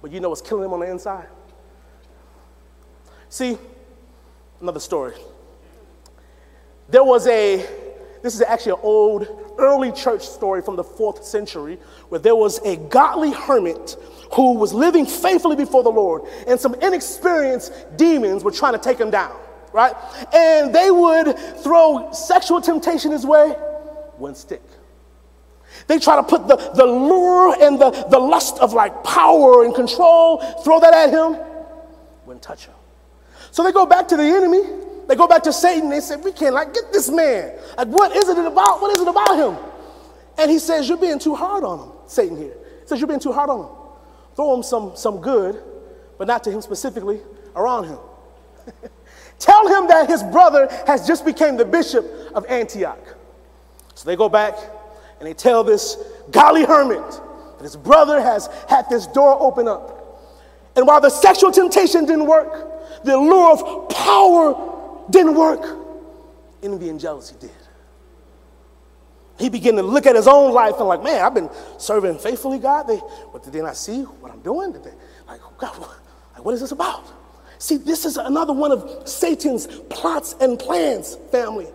but 0.00 0.10
you 0.10 0.20
know 0.20 0.32
it's 0.32 0.40
killing 0.40 0.62
them 0.62 0.72
on 0.72 0.80
the 0.80 0.90
inside? 0.90 1.26
See, 3.32 3.56
another 4.60 4.78
story. 4.78 5.14
There 6.90 7.02
was 7.02 7.26
a, 7.28 7.66
this 8.20 8.34
is 8.34 8.42
actually 8.42 8.72
an 8.72 8.80
old, 8.82 9.54
early 9.58 9.90
church 9.90 10.20
story 10.20 10.60
from 10.60 10.76
the 10.76 10.84
fourth 10.84 11.24
century, 11.24 11.78
where 12.10 12.18
there 12.18 12.36
was 12.36 12.58
a 12.58 12.76
godly 12.76 13.32
hermit 13.32 13.96
who 14.34 14.52
was 14.52 14.74
living 14.74 15.06
faithfully 15.06 15.56
before 15.56 15.82
the 15.82 15.88
Lord, 15.88 16.24
and 16.46 16.60
some 16.60 16.74
inexperienced 16.74 17.72
demons 17.96 18.44
were 18.44 18.50
trying 18.50 18.74
to 18.74 18.78
take 18.78 18.98
him 19.00 19.10
down, 19.10 19.34
right? 19.72 19.94
And 20.34 20.74
they 20.74 20.90
would 20.90 21.34
throw 21.62 22.12
sexual 22.12 22.60
temptation 22.60 23.12
his 23.12 23.24
way, 23.24 23.56
wouldn't 24.18 24.36
stick. 24.36 24.62
They 25.86 25.98
try 25.98 26.16
to 26.16 26.22
put 26.22 26.48
the, 26.48 26.56
the 26.56 26.84
lure 26.84 27.56
and 27.58 27.80
the, 27.80 27.92
the 28.10 28.18
lust 28.18 28.58
of 28.58 28.74
like 28.74 29.02
power 29.04 29.64
and 29.64 29.74
control, 29.74 30.36
throw 30.62 30.80
that 30.80 30.92
at 30.92 31.08
him, 31.08 31.38
wouldn't 32.26 32.42
touch 32.42 32.66
him. 32.66 32.74
So 33.52 33.62
they 33.62 33.70
go 33.70 33.86
back 33.86 34.08
to 34.08 34.16
the 34.16 34.24
enemy. 34.24 34.62
They 35.06 35.14
go 35.14 35.28
back 35.28 35.42
to 35.44 35.52
Satan. 35.52 35.90
They 35.90 36.00
say, 36.00 36.16
We 36.16 36.32
can't 36.32 36.54
like 36.54 36.72
get 36.74 36.90
this 36.90 37.10
man. 37.10 37.52
Like, 37.76 37.88
what 37.88 38.16
is 38.16 38.28
it 38.28 38.38
about? 38.38 38.80
What 38.80 38.90
is 38.90 39.00
it 39.00 39.06
about 39.06 39.36
him? 39.36 39.62
And 40.38 40.50
he 40.50 40.58
says, 40.58 40.88
You're 40.88 40.98
being 40.98 41.18
too 41.18 41.34
hard 41.34 41.62
on 41.62 41.78
him, 41.78 41.92
Satan 42.06 42.36
here. 42.36 42.54
He 42.80 42.88
says, 42.88 42.98
You're 42.98 43.08
being 43.08 43.20
too 43.20 43.32
hard 43.32 43.50
on 43.50 43.60
him. 43.60 43.76
Throw 44.34 44.56
him 44.56 44.62
some, 44.62 44.96
some 44.96 45.20
good, 45.20 45.62
but 46.16 46.26
not 46.26 46.42
to 46.44 46.50
him 46.50 46.62
specifically, 46.62 47.20
around 47.54 47.84
him. 47.84 47.98
Tell 49.38 49.68
him 49.68 49.86
that 49.88 50.08
his 50.08 50.22
brother 50.22 50.68
has 50.86 51.06
just 51.06 51.26
become 51.26 51.58
the 51.58 51.64
bishop 51.66 52.06
of 52.34 52.46
Antioch. 52.46 53.16
So 53.94 54.08
they 54.08 54.16
go 54.16 54.30
back 54.30 54.54
and 55.18 55.28
they 55.28 55.34
tell 55.34 55.62
this 55.62 55.96
golly 56.30 56.64
hermit 56.64 57.04
that 57.58 57.62
his 57.62 57.76
brother 57.76 58.20
has 58.20 58.48
had 58.68 58.88
this 58.88 59.06
door 59.08 59.36
open 59.40 59.68
up. 59.68 59.98
And 60.74 60.86
while 60.86 61.00
the 61.00 61.10
sexual 61.10 61.52
temptation 61.52 62.06
didn't 62.06 62.26
work, 62.26 62.71
the 63.04 63.16
allure 63.16 63.52
of 63.52 63.88
power 63.88 65.04
didn't 65.10 65.34
work. 65.34 65.78
Envy 66.62 66.88
and 66.88 67.00
jealousy 67.00 67.34
did. 67.40 67.50
He 69.38 69.48
began 69.48 69.74
to 69.74 69.82
look 69.82 70.06
at 70.06 70.14
his 70.14 70.28
own 70.28 70.52
life 70.52 70.74
and 70.78 70.86
like, 70.86 71.02
man, 71.02 71.24
I've 71.24 71.34
been 71.34 71.50
serving 71.78 72.18
faithfully, 72.18 72.58
God. 72.58 72.84
They, 72.84 73.00
but 73.32 73.42
did 73.42 73.52
they 73.52 73.62
not 73.62 73.76
see 73.76 74.02
what 74.02 74.30
I'm 74.30 74.40
doing? 74.42 74.72
Did 74.72 74.84
they, 74.84 74.92
like, 75.26 75.40
oh, 75.42 75.52
God, 75.58 75.76
what, 75.78 75.90
like, 76.34 76.44
what 76.44 76.54
is 76.54 76.60
this 76.60 76.70
about? 76.70 77.10
See, 77.58 77.76
this 77.76 78.04
is 78.04 78.16
another 78.16 78.52
one 78.52 78.70
of 78.70 79.08
Satan's 79.08 79.66
plots 79.66 80.36
and 80.40 80.58
plans, 80.58 81.16
family. 81.32 81.66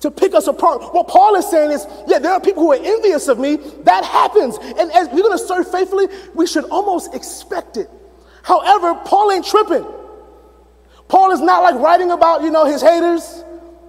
to 0.00 0.10
pick 0.10 0.34
us 0.34 0.46
apart. 0.46 0.94
What 0.94 1.08
Paul 1.08 1.34
is 1.36 1.48
saying 1.50 1.72
is, 1.72 1.86
yeah, 2.06 2.18
there 2.18 2.32
are 2.32 2.40
people 2.40 2.62
who 2.62 2.72
are 2.72 2.78
envious 2.80 3.28
of 3.28 3.38
me. 3.38 3.56
That 3.82 4.04
happens. 4.04 4.56
And 4.58 4.92
as 4.92 5.08
we're 5.08 5.22
going 5.22 5.36
to 5.36 5.44
serve 5.44 5.70
faithfully, 5.70 6.06
we 6.34 6.46
should 6.46 6.64
almost 6.64 7.14
expect 7.14 7.76
it. 7.76 7.90
However, 8.42 8.94
Paul 9.04 9.32
ain't 9.32 9.44
tripping. 9.44 9.84
Paul 11.08 11.32
is 11.32 11.40
not 11.40 11.62
like 11.62 11.74
writing 11.76 12.10
about, 12.10 12.42
you 12.42 12.50
know, 12.50 12.64
his 12.66 12.82
haters. 12.82 13.44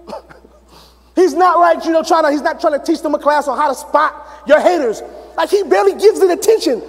he's 1.14 1.34
not 1.34 1.58
like, 1.58 1.84
you 1.84 1.92
know, 1.92 2.02
trying 2.02 2.24
to, 2.24 2.30
he's 2.30 2.42
not 2.42 2.60
trying 2.60 2.78
to 2.78 2.84
teach 2.84 3.02
them 3.02 3.14
a 3.14 3.18
class 3.18 3.46
on 3.46 3.56
how 3.56 3.68
to 3.68 3.74
spot 3.74 4.44
your 4.46 4.60
haters. 4.60 5.02
Like 5.36 5.50
he 5.50 5.62
barely 5.62 5.92
gives 5.92 6.20
it 6.20 6.30
attention 6.30 6.82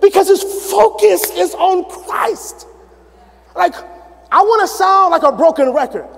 because 0.00 0.28
his 0.28 0.42
focus 0.70 1.30
is 1.32 1.54
on 1.54 1.84
Christ. 1.84 2.66
Like, 3.54 3.74
I 4.30 4.40
want 4.40 4.62
to 4.62 4.68
sound 4.68 5.12
like 5.12 5.22
a 5.22 5.32
broken 5.32 5.70
record. 5.72 6.08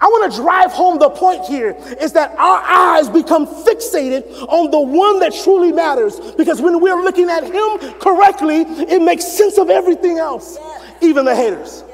I 0.00 0.06
want 0.06 0.32
to 0.32 0.40
drive 0.40 0.72
home 0.72 0.98
the 0.98 1.08
point 1.08 1.44
here 1.44 1.76
is 2.00 2.12
that 2.12 2.32
our 2.32 2.62
eyes 2.62 3.08
become 3.08 3.46
fixated 3.46 4.30
on 4.48 4.70
the 4.70 4.80
one 4.80 5.20
that 5.20 5.32
truly 5.32 5.72
matters 5.72 6.20
because 6.32 6.60
when 6.60 6.80
we're 6.80 7.02
looking 7.02 7.30
at 7.30 7.44
him 7.44 7.98
correctly, 8.00 8.62
it 8.62 9.00
makes 9.00 9.26
sense 9.26 9.56
of 9.56 9.70
everything 9.70 10.18
else, 10.18 10.58
even 11.00 11.24
the 11.24 11.34
haters, 11.34 11.84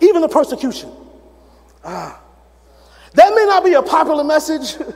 even 0.00 0.20
the 0.20 0.28
persecution. 0.28 0.90
Ah. 1.84 2.20
That 3.14 3.34
may 3.34 3.44
not 3.46 3.64
be 3.64 3.74
a 3.74 3.82
popular 3.82 4.24
message. 4.24 4.76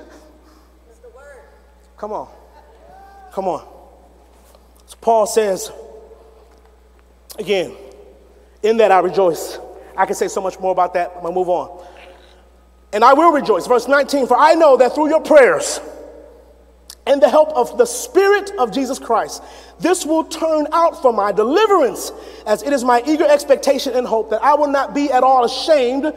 Come 1.97 2.13
on. 2.13 2.29
Come 3.33 3.49
on. 3.49 3.67
So 4.87 4.97
Paul 5.01 5.27
says, 5.27 5.73
again, 7.39 7.75
in 8.63 8.77
that 8.79 8.93
I 8.93 9.01
rejoice. 9.01 9.59
I 9.97 10.07
can 10.07 10.15
say 10.15 10.29
so 10.29 10.41
much 10.41 10.61
more 10.61 10.73
about 10.73 10.95
that. 10.95 11.13
I'm 11.17 11.23
going 11.23 11.35
to 11.35 11.39
move 11.39 11.49
on 11.49 11.85
and 12.93 13.05
I 13.05 13.13
will 13.13 13.33
rejoice. 13.33 13.67
Verse 13.67 13.89
19, 13.89 14.27
for 14.27 14.37
I 14.37 14.55
know 14.55 14.77
that 14.77 14.95
through 14.95 15.09
your 15.09 15.21
prayers 15.21 15.81
and 17.09 17.23
the 17.23 17.29
help 17.29 17.51
of 17.53 17.77
the 17.79 17.87
Spirit 17.87 18.53
of 18.59 18.71
Jesus 18.71 18.99
Christ, 18.99 19.43
this 19.81 20.05
will 20.05 20.25
turn 20.25 20.69
out 20.73 21.01
for 21.01 21.13
my 21.13 21.33
deliverance, 21.33 22.13
as 22.47 22.63
it 22.63 22.73
is 22.73 22.85
my 22.85 23.03
eager 23.07 23.27
expectation 23.27 23.95
and 23.95 24.07
hope 24.07 24.31
that 24.31 24.45
I 24.45 24.55
will 24.55 24.69
not 24.69 24.95
be 24.95 25.11
at 25.11 25.23
all 25.23 25.45
ashamed, 25.45 26.13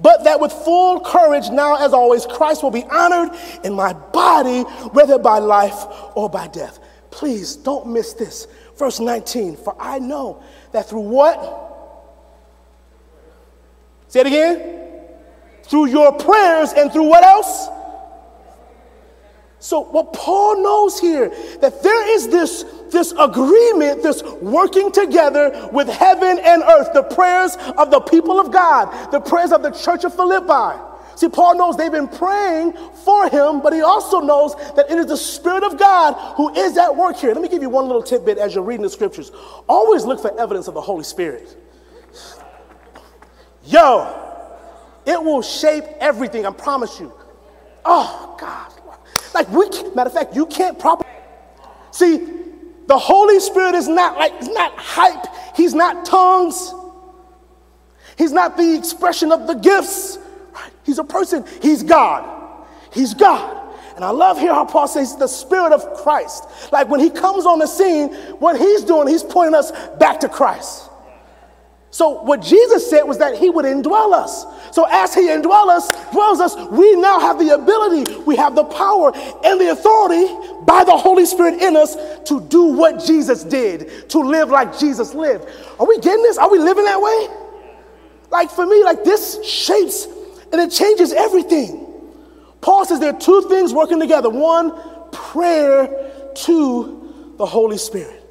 but 0.00 0.24
that 0.24 0.40
with 0.40 0.52
full 0.52 1.00
courage, 1.00 1.50
now 1.50 1.84
as 1.84 1.92
always, 1.92 2.26
Christ 2.26 2.62
will 2.62 2.70
be 2.70 2.84
honored 2.84 3.36
in 3.64 3.74
my 3.74 3.92
body, 3.92 4.62
whether 4.90 5.18
by 5.18 5.38
life 5.38 5.84
or 6.14 6.30
by 6.30 6.46
death. 6.46 6.78
Please 7.10 7.56
don't 7.56 7.88
miss 7.88 8.12
this. 8.12 8.46
Verse 8.76 9.00
19, 9.00 9.56
for 9.56 9.74
I 9.80 9.98
know 9.98 10.42
that 10.72 10.88
through 10.88 11.00
what? 11.00 11.64
Say 14.08 14.20
it 14.20 14.26
again 14.28 14.76
through 15.64 15.86
your 15.86 16.12
prayers 16.12 16.72
and 16.72 16.92
through 16.92 17.08
what 17.08 17.24
else? 17.24 17.68
So, 19.58 19.80
what 19.80 20.12
Paul 20.12 20.62
knows 20.62 21.00
here, 21.00 21.30
that 21.60 21.82
there 21.82 22.14
is 22.14 22.28
this, 22.28 22.64
this 22.90 23.12
agreement, 23.18 24.02
this 24.02 24.22
working 24.22 24.92
together 24.92 25.70
with 25.72 25.88
heaven 25.88 26.38
and 26.38 26.62
earth, 26.62 26.92
the 26.92 27.02
prayers 27.02 27.56
of 27.76 27.90
the 27.90 28.00
people 28.00 28.38
of 28.38 28.52
God, 28.52 29.12
the 29.12 29.20
prayers 29.20 29.52
of 29.52 29.62
the 29.62 29.70
church 29.70 30.04
of 30.04 30.14
Philippi. 30.14 30.78
See, 31.16 31.30
Paul 31.30 31.56
knows 31.56 31.78
they've 31.78 31.90
been 31.90 32.08
praying 32.08 32.74
for 33.04 33.30
him, 33.30 33.62
but 33.62 33.72
he 33.72 33.80
also 33.80 34.20
knows 34.20 34.54
that 34.74 34.90
it 34.90 34.98
is 34.98 35.06
the 35.06 35.16
Spirit 35.16 35.64
of 35.64 35.78
God 35.78 36.12
who 36.36 36.54
is 36.54 36.76
at 36.76 36.94
work 36.94 37.16
here. 37.16 37.32
Let 37.32 37.40
me 37.40 37.48
give 37.48 37.62
you 37.62 37.70
one 37.70 37.86
little 37.86 38.02
tidbit 38.02 38.36
as 38.36 38.54
you're 38.54 38.62
reading 38.62 38.82
the 38.82 38.90
scriptures. 38.90 39.32
Always 39.66 40.04
look 40.04 40.20
for 40.20 40.38
evidence 40.38 40.68
of 40.68 40.74
the 40.74 40.80
Holy 40.82 41.04
Spirit. 41.04 41.56
Yo, 43.64 44.52
it 45.06 45.22
will 45.22 45.40
shape 45.40 45.84
everything, 46.00 46.44
I 46.44 46.50
promise 46.50 47.00
you. 47.00 47.10
Oh, 47.86 48.36
God. 48.38 48.72
Like, 49.36 49.50
we 49.50 49.68
matter 49.94 50.08
of 50.08 50.14
fact, 50.14 50.34
you 50.34 50.46
can't 50.46 50.78
probably. 50.78 51.06
See, 51.90 52.26
the 52.86 52.96
Holy 52.96 53.38
Spirit 53.38 53.74
is 53.74 53.86
not 53.86 54.16
like, 54.16 54.32
it's 54.36 54.48
not 54.48 54.72
hype. 54.78 55.26
He's 55.54 55.74
not 55.74 56.06
tongues. 56.06 56.72
He's 58.16 58.32
not 58.32 58.56
the 58.56 58.74
expression 58.74 59.32
of 59.32 59.46
the 59.46 59.52
gifts. 59.52 60.18
He's 60.84 60.98
a 60.98 61.04
person. 61.04 61.44
He's 61.60 61.82
God. 61.82 62.64
He's 62.94 63.12
God. 63.12 63.74
And 63.94 64.06
I 64.06 64.08
love 64.08 64.38
here 64.38 64.54
how 64.54 64.64
Paul 64.64 64.88
says 64.88 65.16
the 65.16 65.26
Spirit 65.26 65.72
of 65.72 66.02
Christ. 66.02 66.44
Like 66.72 66.88
when 66.88 67.00
he 67.00 67.10
comes 67.10 67.44
on 67.44 67.58
the 67.58 67.66
scene, 67.66 68.14
what 68.38 68.58
he's 68.58 68.84
doing, 68.84 69.06
he's 69.06 69.22
pointing 69.22 69.54
us 69.54 69.70
back 69.98 70.20
to 70.20 70.30
Christ. 70.30 70.88
So 71.96 72.10
what 72.10 72.42
Jesus 72.42 72.90
said 72.90 73.04
was 73.04 73.16
that 73.16 73.38
he 73.38 73.48
would 73.48 73.64
indwell 73.64 74.12
us. 74.12 74.44
So 74.70 74.86
as 74.90 75.14
he 75.14 75.28
indwells 75.28 75.68
us, 75.68 76.10
dwells 76.12 76.40
us, 76.40 76.54
we 76.70 76.94
now 76.96 77.18
have 77.18 77.38
the 77.38 77.54
ability, 77.54 78.20
we 78.26 78.36
have 78.36 78.54
the 78.54 78.64
power 78.64 79.12
and 79.16 79.58
the 79.58 79.70
authority 79.70 80.26
by 80.66 80.84
the 80.84 80.94
Holy 80.94 81.24
Spirit 81.24 81.62
in 81.62 81.74
us 81.74 81.96
to 82.26 82.42
do 82.48 82.64
what 82.64 83.02
Jesus 83.02 83.44
did, 83.44 84.10
to 84.10 84.18
live 84.18 84.50
like 84.50 84.78
Jesus 84.78 85.14
lived. 85.14 85.48
Are 85.80 85.88
we 85.88 85.98
getting 86.00 86.22
this? 86.22 86.36
Are 86.36 86.50
we 86.50 86.58
living 86.58 86.84
that 86.84 87.00
way? 87.00 87.28
Like 88.30 88.50
for 88.50 88.66
me, 88.66 88.84
like 88.84 89.02
this 89.02 89.42
shapes 89.42 90.04
and 90.52 90.60
it 90.60 90.70
changes 90.70 91.14
everything. 91.14 91.82
Paul 92.60 92.84
says 92.84 93.00
there 93.00 93.14
are 93.14 93.18
two 93.18 93.48
things 93.48 93.72
working 93.72 94.00
together. 94.00 94.28
One, 94.28 94.78
prayer 95.12 96.34
to 96.44 97.32
the 97.38 97.46
Holy 97.46 97.78
Spirit. 97.78 98.22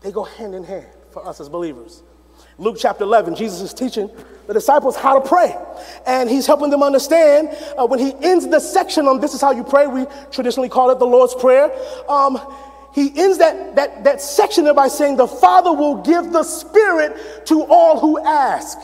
They 0.00 0.10
go 0.10 0.24
hand 0.24 0.56
in 0.56 0.64
hand 0.64 0.93
for 1.14 1.26
us 1.26 1.40
as 1.40 1.48
believers. 1.48 2.02
Luke 2.58 2.76
chapter 2.78 3.04
11, 3.04 3.36
Jesus 3.36 3.60
is 3.62 3.72
teaching 3.72 4.10
the 4.46 4.52
disciples 4.52 4.96
how 4.96 5.18
to 5.18 5.26
pray. 5.26 5.56
And 6.06 6.28
he's 6.28 6.46
helping 6.46 6.70
them 6.70 6.82
understand 6.82 7.48
uh, 7.78 7.86
when 7.86 7.98
he 7.98 8.12
ends 8.20 8.46
the 8.46 8.60
section 8.60 9.06
on 9.06 9.20
this 9.20 9.32
is 9.32 9.40
how 9.40 9.52
you 9.52 9.64
pray. 9.64 9.86
We 9.86 10.06
traditionally 10.30 10.68
call 10.68 10.90
it 10.90 10.98
the 10.98 11.06
Lord's 11.06 11.34
Prayer. 11.34 11.72
Um, 12.08 12.38
he 12.94 13.10
ends 13.16 13.38
that, 13.38 13.76
that, 13.76 14.04
that 14.04 14.20
section 14.20 14.64
there 14.64 14.74
by 14.74 14.88
saying, 14.88 15.16
The 15.16 15.26
Father 15.26 15.72
will 15.72 16.02
give 16.02 16.32
the 16.32 16.44
Spirit 16.44 17.46
to 17.46 17.64
all 17.64 17.98
who 17.98 18.18
ask. 18.20 18.78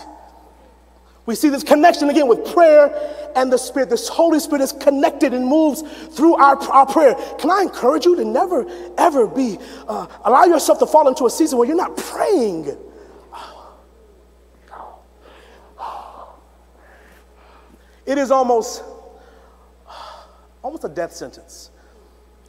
We 1.31 1.37
see 1.37 1.49
this 1.49 1.63
connection 1.63 2.11
again 2.11 2.27
with 2.27 2.53
prayer 2.53 2.91
and 3.37 3.53
the 3.53 3.57
Spirit. 3.57 3.89
This 3.89 4.09
Holy 4.09 4.41
Spirit 4.41 4.63
is 4.63 4.73
connected 4.73 5.33
and 5.33 5.47
moves 5.47 5.83
through 6.17 6.35
our, 6.35 6.59
our 6.73 6.87
prayer. 6.87 7.15
Can 7.39 7.53
I 7.53 7.63
encourage 7.63 8.05
you 8.05 8.17
to 8.17 8.25
never, 8.25 8.67
ever 8.99 9.29
be, 9.29 9.57
uh, 9.87 10.09
allow 10.25 10.43
yourself 10.47 10.81
to 10.81 10.87
fall 10.87 11.07
into 11.07 11.27
a 11.27 11.31
season 11.31 11.57
where 11.57 11.69
you're 11.69 11.77
not 11.77 11.97
praying? 11.97 12.77
It 18.07 18.19
is 18.19 18.33
almost, 18.33 18.83
almost 20.65 20.83
a 20.83 20.89
death 20.89 21.13
sentence. 21.13 21.71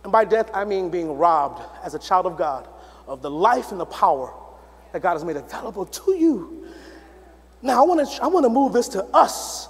And 0.02 0.12
by 0.12 0.26
death, 0.26 0.50
I 0.56 0.66
mean 0.66 0.90
being 0.90 1.20
robbed 1.20 1.62
as 1.84 1.94
a 1.94 2.00
child 2.00 2.26
of 2.26 2.36
God 2.36 2.68
of 3.06 3.22
the 3.22 3.30
life 3.30 3.70
and 3.70 3.80
the 3.80 3.86
power 3.86 4.34
that 4.92 5.04
God 5.04 5.14
has 5.14 5.24
made 5.24 5.38
available 5.38 5.86
to 5.86 6.16
you 6.16 6.68
now, 7.62 7.84
I 7.84 7.86
want 7.86 8.08
to 8.08 8.24
I 8.24 8.28
want 8.28 8.46
to 8.46 8.50
move 8.50 8.74
this 8.74 8.88
to 8.90 9.04
us, 9.06 9.68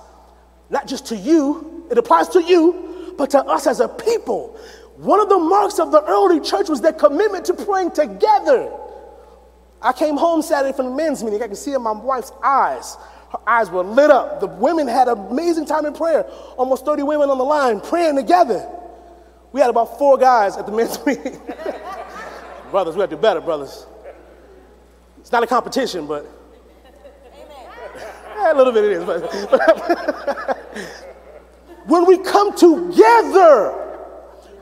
not 0.69 0.87
just 0.87 1.07
to 1.07 1.17
you. 1.17 1.87
It 1.91 1.97
applies 1.97 2.29
to 2.29 2.41
you, 2.41 3.13
but 3.17 3.31
to 3.31 3.39
us 3.39 3.67
as 3.67 3.81
a 3.81 3.87
people. 3.89 4.57
One 4.95 5.19
of 5.19 5.29
the 5.29 5.39
marks 5.39 5.79
of 5.79 5.91
the 5.91 6.03
early 6.03 6.39
church 6.39 6.69
was 6.69 6.79
their 6.79 6.93
commitment 6.93 7.45
to 7.45 7.53
praying 7.53 7.91
together. 7.91 8.71
I 9.81 9.93
came 9.93 10.15
home 10.15 10.41
Saturday 10.41 10.75
from 10.75 10.85
the 10.85 10.95
men's 10.95 11.23
meeting. 11.23 11.41
I 11.41 11.47
could 11.47 11.57
see 11.57 11.73
in 11.73 11.81
my 11.81 11.91
wife's 11.91 12.31
eyes. 12.43 12.97
Her 13.31 13.39
eyes 13.47 13.69
were 13.69 13.83
lit 13.83 14.11
up. 14.11 14.39
The 14.39 14.47
women 14.47 14.87
had 14.87 15.07
an 15.07 15.17
amazing 15.17 15.65
time 15.65 15.85
in 15.85 15.93
prayer. 15.93 16.23
Almost 16.55 16.85
30 16.85 17.03
women 17.03 17.29
on 17.29 17.37
the 17.37 17.43
line 17.43 17.81
praying 17.81 18.15
together. 18.15 18.69
We 19.51 19.59
had 19.59 19.69
about 19.69 19.97
four 19.97 20.17
guys 20.17 20.55
at 20.55 20.65
the 20.65 20.71
men's 20.75 21.03
meeting. 21.05 21.41
brothers, 22.69 22.95
we 22.95 23.01
have 23.01 23.09
to 23.09 23.15
do 23.15 23.21
better, 23.21 23.41
brothers. 23.41 23.85
It's 25.19 25.31
not 25.31 25.43
a 25.43 25.47
competition, 25.47 26.07
but 26.07 26.25
Eh, 28.41 28.51
a 28.51 28.55
little 28.55 28.73
bit 28.73 28.85
it 28.85 28.91
is, 28.91 29.05
but, 29.05 30.57
when 31.85 32.05
we 32.05 32.17
come 32.17 32.55
together 32.55 33.77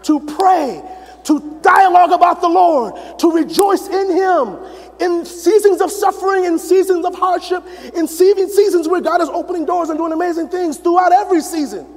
to 0.04 0.20
pray, 0.38 0.84
to 1.24 1.60
dialogue 1.62 2.12
about 2.12 2.42
the 2.42 2.50
Lord, 2.50 2.94
to 3.20 3.32
rejoice 3.32 3.88
in 3.88 4.12
Him, 4.12 4.58
in 5.00 5.26
seasons 5.26 5.80
of 5.82 5.92
suffering, 5.92 6.46
in 6.46 6.60
seasons 6.60 7.06
of 7.06 7.16
hardship, 7.16 7.64
in 7.94 8.08
seasons 8.08 8.88
where 8.88 9.02
God 9.02 9.22
is 9.22 9.30
opening 9.30 9.66
doors 9.66 9.90
and 9.90 9.98
doing 9.98 10.12
amazing 10.12 10.50
things 10.50 10.78
throughout 10.78 11.14
every 11.14 11.42
season. 11.42 11.88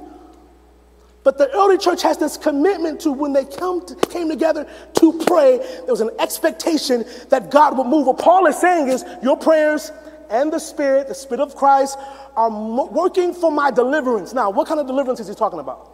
But 1.23 1.37
the 1.37 1.49
early 1.51 1.77
church 1.77 2.01
has 2.01 2.17
this 2.17 2.37
commitment 2.37 3.01
to 3.01 3.11
when 3.11 3.31
they 3.33 3.45
to, 3.45 3.97
came 4.09 4.29
together 4.29 4.69
to 4.95 5.23
pray, 5.25 5.57
there 5.57 5.87
was 5.87 6.01
an 6.01 6.11
expectation 6.19 7.05
that 7.29 7.49
God 7.49 7.77
would 7.77 7.87
move. 7.87 8.07
What 8.07 8.19
Paul 8.19 8.45
is 8.47 8.57
saying 8.57 8.89
is, 8.89 9.05
your 9.21 9.37
prayers 9.37 9.91
and 10.33 10.51
the 10.51 10.59
Spirit, 10.59 11.07
the 11.07 11.13
Spirit 11.13 11.41
of 11.41 11.55
Christ, 11.55 11.97
are 12.35 12.49
working 12.49 13.33
for 13.33 13.51
my 13.51 13.69
deliverance. 13.69 14.33
Now, 14.33 14.49
what 14.49 14.67
kind 14.67 14.79
of 14.79 14.87
deliverance 14.87 15.19
is 15.19 15.27
he 15.27 15.35
talking 15.35 15.59
about? 15.59 15.91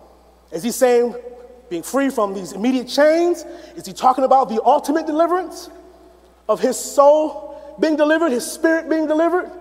Is 0.52 0.64
he 0.64 0.72
saying 0.72 1.14
being 1.70 1.84
free 1.84 2.10
from 2.10 2.34
these 2.34 2.54
immediate 2.54 2.88
chains? 2.88 3.44
Is 3.76 3.86
he 3.86 3.94
talking 3.94 4.24
about 4.24 4.48
the 4.48 4.64
ultimate 4.64 5.06
deliverance 5.06 5.70
of 6.48 6.62
his 6.62 6.78
soul 6.80 7.76
being 7.80 7.98
delivered, 7.98 8.32
his 8.32 8.50
spirit 8.50 8.90
being 8.90 9.08
delivered? 9.08 9.52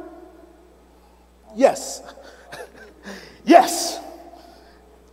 Yes. 1.57 2.01
yes. 3.45 4.01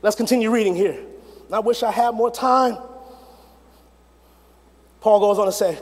Let's 0.03 0.15
continue 0.15 0.51
reading 0.51 0.75
here. 0.75 1.03
I 1.51 1.59
wish 1.59 1.81
I 1.81 1.91
had 1.91 2.13
more 2.13 2.29
time. 2.29 2.77
Paul 5.01 5.19
goes 5.19 5.39
on 5.39 5.47
to 5.47 5.51
say, 5.51 5.77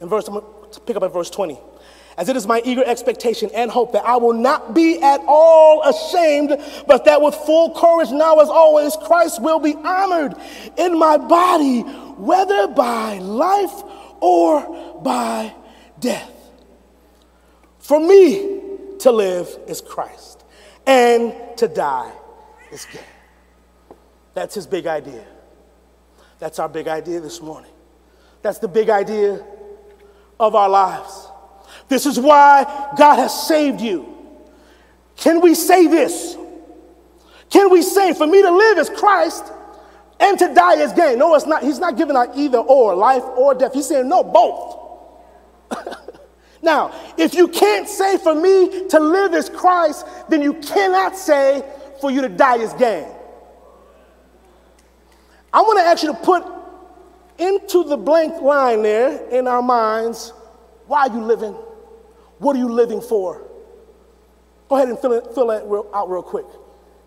in 0.00 0.08
verse, 0.08 0.26
I'm 0.26 0.34
going 0.34 0.72
to 0.72 0.80
pick 0.80 0.96
up 0.96 1.04
at 1.04 1.12
verse 1.12 1.30
20. 1.30 1.58
As 2.16 2.28
it 2.28 2.36
is 2.36 2.46
my 2.46 2.60
eager 2.64 2.84
expectation 2.84 3.50
and 3.54 3.70
hope 3.70 3.92
that 3.92 4.04
I 4.04 4.16
will 4.16 4.34
not 4.34 4.74
be 4.74 5.02
at 5.02 5.20
all 5.26 5.82
ashamed, 5.82 6.56
but 6.86 7.06
that 7.06 7.22
with 7.22 7.34
full 7.34 7.74
courage 7.74 8.10
now 8.10 8.38
as 8.40 8.48
always, 8.48 8.96
Christ 8.96 9.40
will 9.40 9.58
be 9.58 9.74
honored 9.74 10.34
in 10.76 10.98
my 10.98 11.16
body, 11.16 11.80
whether 11.80 12.68
by 12.68 13.18
life 13.18 13.82
or 14.20 15.00
by 15.02 15.54
death. 16.00 16.30
For 17.78 17.98
me 17.98 18.60
to 19.00 19.10
live 19.10 19.48
is 19.66 19.80
Christ, 19.80 20.44
and 20.86 21.34
to 21.56 21.66
die 21.66 22.12
is 22.70 22.86
gain. 22.92 23.02
That's 24.34 24.54
his 24.54 24.66
big 24.66 24.86
idea. 24.86 25.24
That's 26.38 26.58
our 26.58 26.68
big 26.68 26.88
idea 26.88 27.20
this 27.20 27.40
morning. 27.40 27.70
That's 28.42 28.58
the 28.58 28.68
big 28.68 28.90
idea 28.90 29.44
of 30.38 30.54
our 30.54 30.68
lives. 30.68 31.28
This 31.92 32.06
is 32.06 32.18
why 32.18 32.64
God 32.96 33.16
has 33.16 33.46
saved 33.46 33.82
you. 33.82 34.16
Can 35.14 35.42
we 35.42 35.54
say 35.54 35.88
this? 35.88 36.38
Can 37.50 37.70
we 37.70 37.82
say, 37.82 38.14
for 38.14 38.26
me 38.26 38.40
to 38.40 38.50
live 38.50 38.78
is 38.78 38.88
Christ 38.88 39.52
and 40.18 40.38
to 40.38 40.54
die 40.54 40.76
is 40.76 40.94
gain? 40.94 41.18
No, 41.18 41.34
it's 41.34 41.44
not. 41.44 41.62
He's 41.62 41.78
not 41.78 41.98
giving 41.98 42.16
out 42.16 42.34
either 42.34 42.56
or, 42.56 42.94
life 42.94 43.22
or 43.36 43.54
death. 43.54 43.74
He's 43.74 43.88
saying, 43.88 44.08
no, 44.08 44.24
both. 44.24 44.78
now, 46.62 46.94
if 47.18 47.34
you 47.34 47.46
can't 47.46 47.86
say 47.86 48.16
for 48.16 48.34
me 48.34 48.88
to 48.88 48.98
live 48.98 49.34
is 49.34 49.50
Christ, 49.50 50.06
then 50.30 50.40
you 50.40 50.54
cannot 50.54 51.14
say 51.14 51.62
for 52.00 52.10
you 52.10 52.22
to 52.22 52.30
die 52.30 52.56
is 52.56 52.72
gain. 52.72 53.06
I 55.52 55.60
want 55.60 55.78
to 55.78 55.84
ask 55.84 56.02
you 56.02 56.14
to 56.14 56.18
put 56.18 56.42
into 57.36 57.84
the 57.84 57.98
blank 57.98 58.40
line 58.40 58.80
there 58.80 59.28
in 59.28 59.46
our 59.46 59.60
minds 59.60 60.32
why 60.86 61.06
are 61.06 61.14
you 61.14 61.22
living? 61.22 61.56
What 62.42 62.56
are 62.56 62.58
you 62.58 62.68
living 62.68 63.00
for? 63.00 63.40
Go 64.68 64.76
ahead 64.76 64.88
and 64.88 64.98
fill, 64.98 65.12
it, 65.12 65.32
fill 65.32 65.46
that 65.46 65.64
real, 65.64 65.88
out 65.94 66.10
real 66.10 66.22
quick 66.22 66.46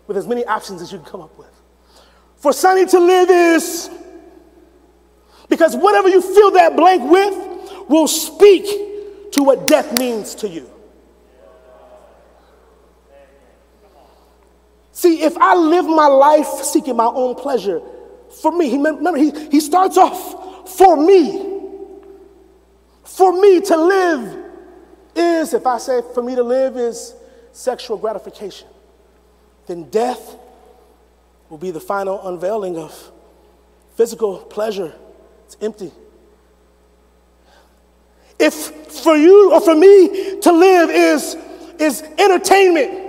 with 0.06 0.16
as 0.16 0.26
many 0.26 0.44
options 0.46 0.80
as 0.80 0.90
you 0.90 0.98
can 0.98 1.06
come 1.06 1.20
up 1.20 1.36
with. 1.38 1.50
For 2.36 2.52
Sonny 2.52 2.86
to 2.86 2.98
live 2.98 3.28
is 3.28 3.90
because 5.48 5.76
whatever 5.76 6.08
you 6.08 6.22
fill 6.22 6.52
that 6.52 6.74
blank 6.74 7.10
with 7.10 7.88
will 7.88 8.08
speak 8.08 9.32
to 9.32 9.42
what 9.42 9.66
death 9.66 9.98
means 9.98 10.34
to 10.36 10.48
you. 10.48 10.70
See, 14.92 15.22
if 15.22 15.36
I 15.36 15.54
live 15.54 15.84
my 15.84 16.06
life 16.06 16.46
seeking 16.46 16.96
my 16.96 17.04
own 17.04 17.34
pleasure, 17.34 17.82
for 18.40 18.52
me. 18.52 18.68
He, 18.68 18.76
remember, 18.76 19.16
he, 19.16 19.30
he 19.50 19.60
starts 19.60 19.96
off 19.96 20.76
for 20.76 20.96
me. 20.96 21.54
For 23.04 23.32
me 23.32 23.60
to 23.60 23.76
live 23.76 24.45
is, 25.16 25.54
if 25.54 25.66
I 25.66 25.78
say 25.78 26.00
for 26.14 26.22
me 26.22 26.34
to 26.34 26.42
live 26.42 26.76
is 26.76 27.14
sexual 27.52 27.96
gratification, 27.96 28.68
then 29.66 29.90
death 29.90 30.36
will 31.48 31.58
be 31.58 31.70
the 31.70 31.80
final 31.80 32.26
unveiling 32.28 32.76
of 32.76 33.12
physical 33.96 34.38
pleasure. 34.38 34.94
It's 35.46 35.56
empty. 35.60 35.92
If 38.38 38.54
for 38.54 39.16
you 39.16 39.52
or 39.52 39.60
for 39.60 39.74
me 39.74 40.40
to 40.40 40.52
live 40.52 40.90
is, 40.90 41.36
is 41.78 42.02
entertainment, 42.18 43.06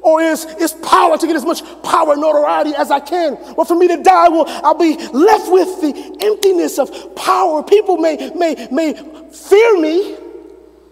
or 0.00 0.20
is, 0.20 0.44
is 0.44 0.72
power 0.72 1.18
to 1.18 1.26
get 1.26 1.36
as 1.36 1.44
much 1.44 1.62
power 1.82 2.12
and 2.12 2.20
notoriety 2.20 2.74
as 2.74 2.90
I 2.90 3.00
can. 3.00 3.34
Or 3.56 3.64
for 3.64 3.74
me 3.74 3.88
to 3.88 4.02
die, 4.02 4.28
well, 4.28 4.44
I'll 4.64 4.74
be 4.74 4.96
left 4.96 5.50
with 5.50 5.80
the 5.80 6.16
emptiness 6.20 6.78
of 6.78 7.14
power. 7.16 7.62
People 7.62 7.96
may, 7.96 8.30
may, 8.34 8.68
may 8.70 8.94
fear 9.32 9.80
me. 9.80 10.16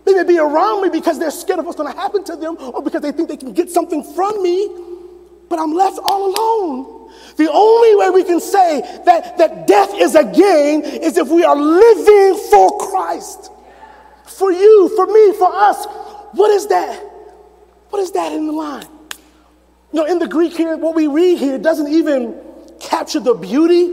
They 0.06 0.14
may 0.14 0.22
be 0.22 0.38
around 0.38 0.82
me 0.82 0.88
because 0.88 1.18
they're 1.18 1.32
scared 1.32 1.58
of 1.58 1.66
what's 1.66 1.76
going 1.76 1.92
to 1.92 1.98
happen 1.98 2.22
to 2.24 2.36
them 2.36 2.56
or 2.60 2.80
because 2.80 3.02
they 3.02 3.10
think 3.10 3.28
they 3.28 3.36
can 3.36 3.52
get 3.52 3.70
something 3.70 4.04
from 4.14 4.40
me, 4.40 4.68
but 5.50 5.58
I'm 5.58 5.72
left 5.72 5.98
all 5.98 6.30
alone. 6.30 7.10
The 7.36 7.50
only 7.50 7.96
way 7.96 8.10
we 8.10 8.22
can 8.22 8.40
say 8.40 8.82
that, 9.04 9.36
that 9.36 9.66
death 9.66 9.90
is 9.94 10.14
a 10.14 10.22
gain 10.22 10.82
is 10.82 11.16
if 11.16 11.28
we 11.28 11.42
are 11.42 11.56
living 11.56 12.40
for 12.50 12.78
Christ. 12.88 13.50
For 14.26 14.52
you, 14.52 14.92
for 14.94 15.06
me, 15.06 15.32
for 15.32 15.52
us. 15.52 15.86
What 16.32 16.52
is 16.52 16.68
that? 16.68 17.02
What 17.90 18.00
is 18.00 18.12
that 18.12 18.32
in 18.32 18.46
the 18.46 18.52
line? 18.52 18.86
You 19.92 20.00
know, 20.00 20.04
in 20.04 20.20
the 20.20 20.28
Greek 20.28 20.56
here, 20.56 20.76
what 20.76 20.94
we 20.94 21.08
read 21.08 21.38
here 21.38 21.58
doesn't 21.58 21.88
even 21.92 22.40
capture 22.78 23.18
the 23.18 23.34
beauty 23.34 23.92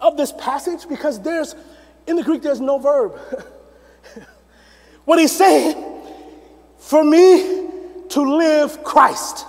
of 0.00 0.16
this 0.16 0.32
passage 0.32 0.88
because 0.88 1.20
there's, 1.20 1.54
in 2.06 2.16
the 2.16 2.22
Greek, 2.22 2.40
there's 2.40 2.60
no 2.60 2.78
verb. 2.78 3.20
what 5.04 5.18
he's 5.18 5.36
saying, 5.36 5.76
for 6.78 7.04
me 7.04 7.68
to 8.08 8.36
live 8.36 8.82
Christ, 8.84 9.46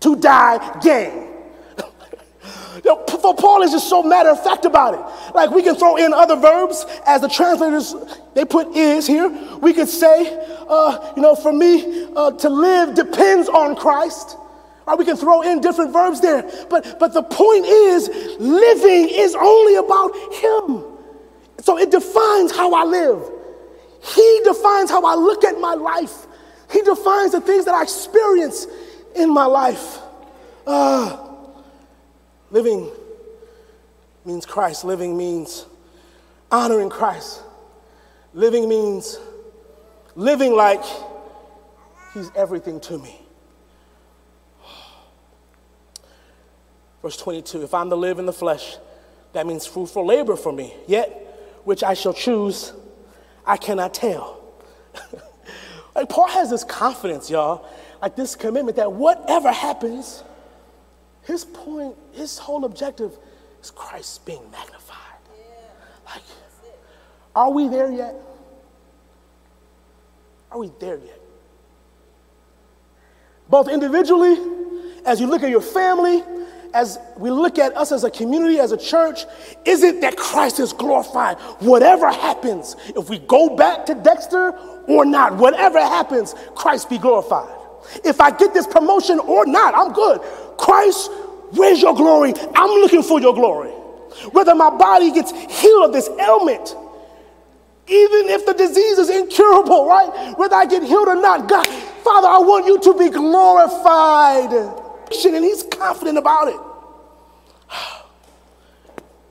to 0.00 0.16
die 0.16 0.80
gain. 0.80 1.28
For 3.20 3.34
Paul 3.36 3.62
is 3.62 3.70
just 3.70 3.88
so 3.88 4.02
matter 4.02 4.30
of 4.30 4.42
fact 4.42 4.64
about 4.64 4.94
it. 4.94 5.34
Like 5.34 5.50
we 5.50 5.62
can 5.62 5.76
throw 5.76 5.96
in 5.96 6.12
other 6.12 6.36
verbs 6.36 6.84
as 7.06 7.20
the 7.20 7.28
translators 7.28 7.94
they 8.34 8.44
put 8.44 8.74
is 8.76 9.06
here. 9.06 9.28
We 9.60 9.72
could 9.72 9.88
say, 9.88 10.36
uh, 10.68 11.12
you 11.14 11.22
know, 11.22 11.36
for 11.36 11.52
me 11.52 12.08
uh, 12.16 12.32
to 12.32 12.48
live 12.48 12.94
depends 12.94 13.48
on 13.48 13.76
Christ. 13.76 14.36
Or 14.86 14.96
we 14.96 15.04
can 15.04 15.16
throw 15.16 15.42
in 15.42 15.60
different 15.60 15.92
verbs 15.92 16.20
there. 16.20 16.42
But 16.68 16.98
but 16.98 17.12
the 17.12 17.22
point 17.22 17.66
is, 17.66 18.08
living 18.40 19.08
is 19.10 19.36
only 19.38 19.76
about 19.76 20.10
Him. 20.34 20.91
So 21.62 21.78
it 21.78 21.92
defines 21.92 22.50
how 22.50 22.74
I 22.74 22.84
live. 22.84 23.22
He 24.02 24.40
defines 24.42 24.90
how 24.90 25.04
I 25.04 25.14
look 25.14 25.44
at 25.44 25.60
my 25.60 25.74
life. 25.74 26.26
He 26.72 26.82
defines 26.82 27.32
the 27.32 27.40
things 27.40 27.66
that 27.66 27.74
I 27.74 27.84
experience 27.84 28.66
in 29.14 29.32
my 29.32 29.44
life. 29.44 29.98
Uh, 30.66 31.16
living 32.50 32.90
means 34.24 34.44
Christ. 34.44 34.84
Living 34.84 35.16
means 35.16 35.66
honoring 36.50 36.90
Christ. 36.90 37.42
Living 38.34 38.68
means 38.68 39.20
living 40.16 40.54
like 40.54 40.82
He's 42.12 42.30
everything 42.34 42.80
to 42.80 42.98
me. 42.98 43.18
Verse 47.00 47.16
22 47.16 47.62
If 47.62 47.72
I'm 47.72 47.88
to 47.90 47.96
live 47.96 48.18
in 48.18 48.26
the 48.26 48.32
flesh, 48.32 48.78
that 49.32 49.46
means 49.46 49.64
fruitful 49.64 50.04
labor 50.04 50.34
for 50.34 50.52
me. 50.52 50.74
Yet, 50.88 51.21
which 51.64 51.82
I 51.82 51.94
shall 51.94 52.14
choose, 52.14 52.72
I 53.46 53.56
cannot 53.56 53.94
tell. 53.94 54.42
like 55.94 56.08
Paul 56.08 56.28
has 56.28 56.50
this 56.50 56.64
confidence, 56.64 57.30
y'all, 57.30 57.68
like 58.00 58.16
this 58.16 58.34
commitment 58.34 58.76
that 58.76 58.92
whatever 58.92 59.52
happens, 59.52 60.24
his 61.22 61.44
point, 61.44 61.96
his 62.12 62.38
whole 62.38 62.64
objective 62.64 63.16
is 63.62 63.70
Christ 63.70 64.26
being 64.26 64.42
magnified. 64.50 64.98
Yeah. 65.36 66.14
Like, 66.14 66.22
are 67.34 67.50
we 67.50 67.68
there 67.68 67.90
yet? 67.90 68.14
Are 70.50 70.58
we 70.58 70.70
there 70.80 70.98
yet? 70.98 71.20
Both 73.48 73.68
individually, 73.68 74.36
as 75.04 75.20
you 75.20 75.26
look 75.26 75.42
at 75.42 75.50
your 75.50 75.60
family, 75.60 76.22
as 76.74 76.98
we 77.16 77.30
look 77.30 77.58
at 77.58 77.76
us 77.76 77.92
as 77.92 78.04
a 78.04 78.10
community, 78.10 78.58
as 78.58 78.72
a 78.72 78.76
church, 78.76 79.24
is 79.64 79.82
it 79.82 80.00
that 80.00 80.16
Christ 80.16 80.60
is 80.60 80.72
glorified? 80.72 81.38
Whatever 81.60 82.10
happens, 82.10 82.76
if 82.96 83.08
we 83.08 83.18
go 83.18 83.56
back 83.56 83.86
to 83.86 83.94
Dexter 83.94 84.50
or 84.86 85.04
not, 85.04 85.36
whatever 85.36 85.78
happens, 85.78 86.34
Christ 86.54 86.88
be 86.88 86.98
glorified. 86.98 87.54
If 88.04 88.20
I 88.20 88.30
get 88.30 88.54
this 88.54 88.66
promotion 88.66 89.18
or 89.18 89.44
not, 89.46 89.74
I'm 89.74 89.92
good. 89.92 90.20
Christ, 90.56 91.10
where's 91.52 91.82
your 91.82 91.94
glory? 91.94 92.32
I'm 92.54 92.70
looking 92.80 93.02
for 93.02 93.20
your 93.20 93.34
glory. 93.34 93.70
Whether 94.32 94.54
my 94.54 94.70
body 94.70 95.10
gets 95.10 95.30
healed 95.30 95.86
of 95.86 95.92
this 95.92 96.08
ailment, 96.20 96.76
even 97.88 98.28
if 98.28 98.46
the 98.46 98.52
disease 98.54 98.98
is 98.98 99.10
incurable, 99.10 99.86
right? 99.86 100.34
Whether 100.38 100.54
I 100.54 100.66
get 100.66 100.82
healed 100.82 101.08
or 101.08 101.16
not, 101.16 101.48
God, 101.48 101.66
Father, 101.66 102.28
I 102.28 102.38
want 102.38 102.66
you 102.66 102.78
to 102.78 102.98
be 102.98 103.10
glorified. 103.10 104.81
And 105.24 105.44
he's 105.44 105.62
confident 105.62 106.18
about 106.18 106.48
it. 106.48 106.60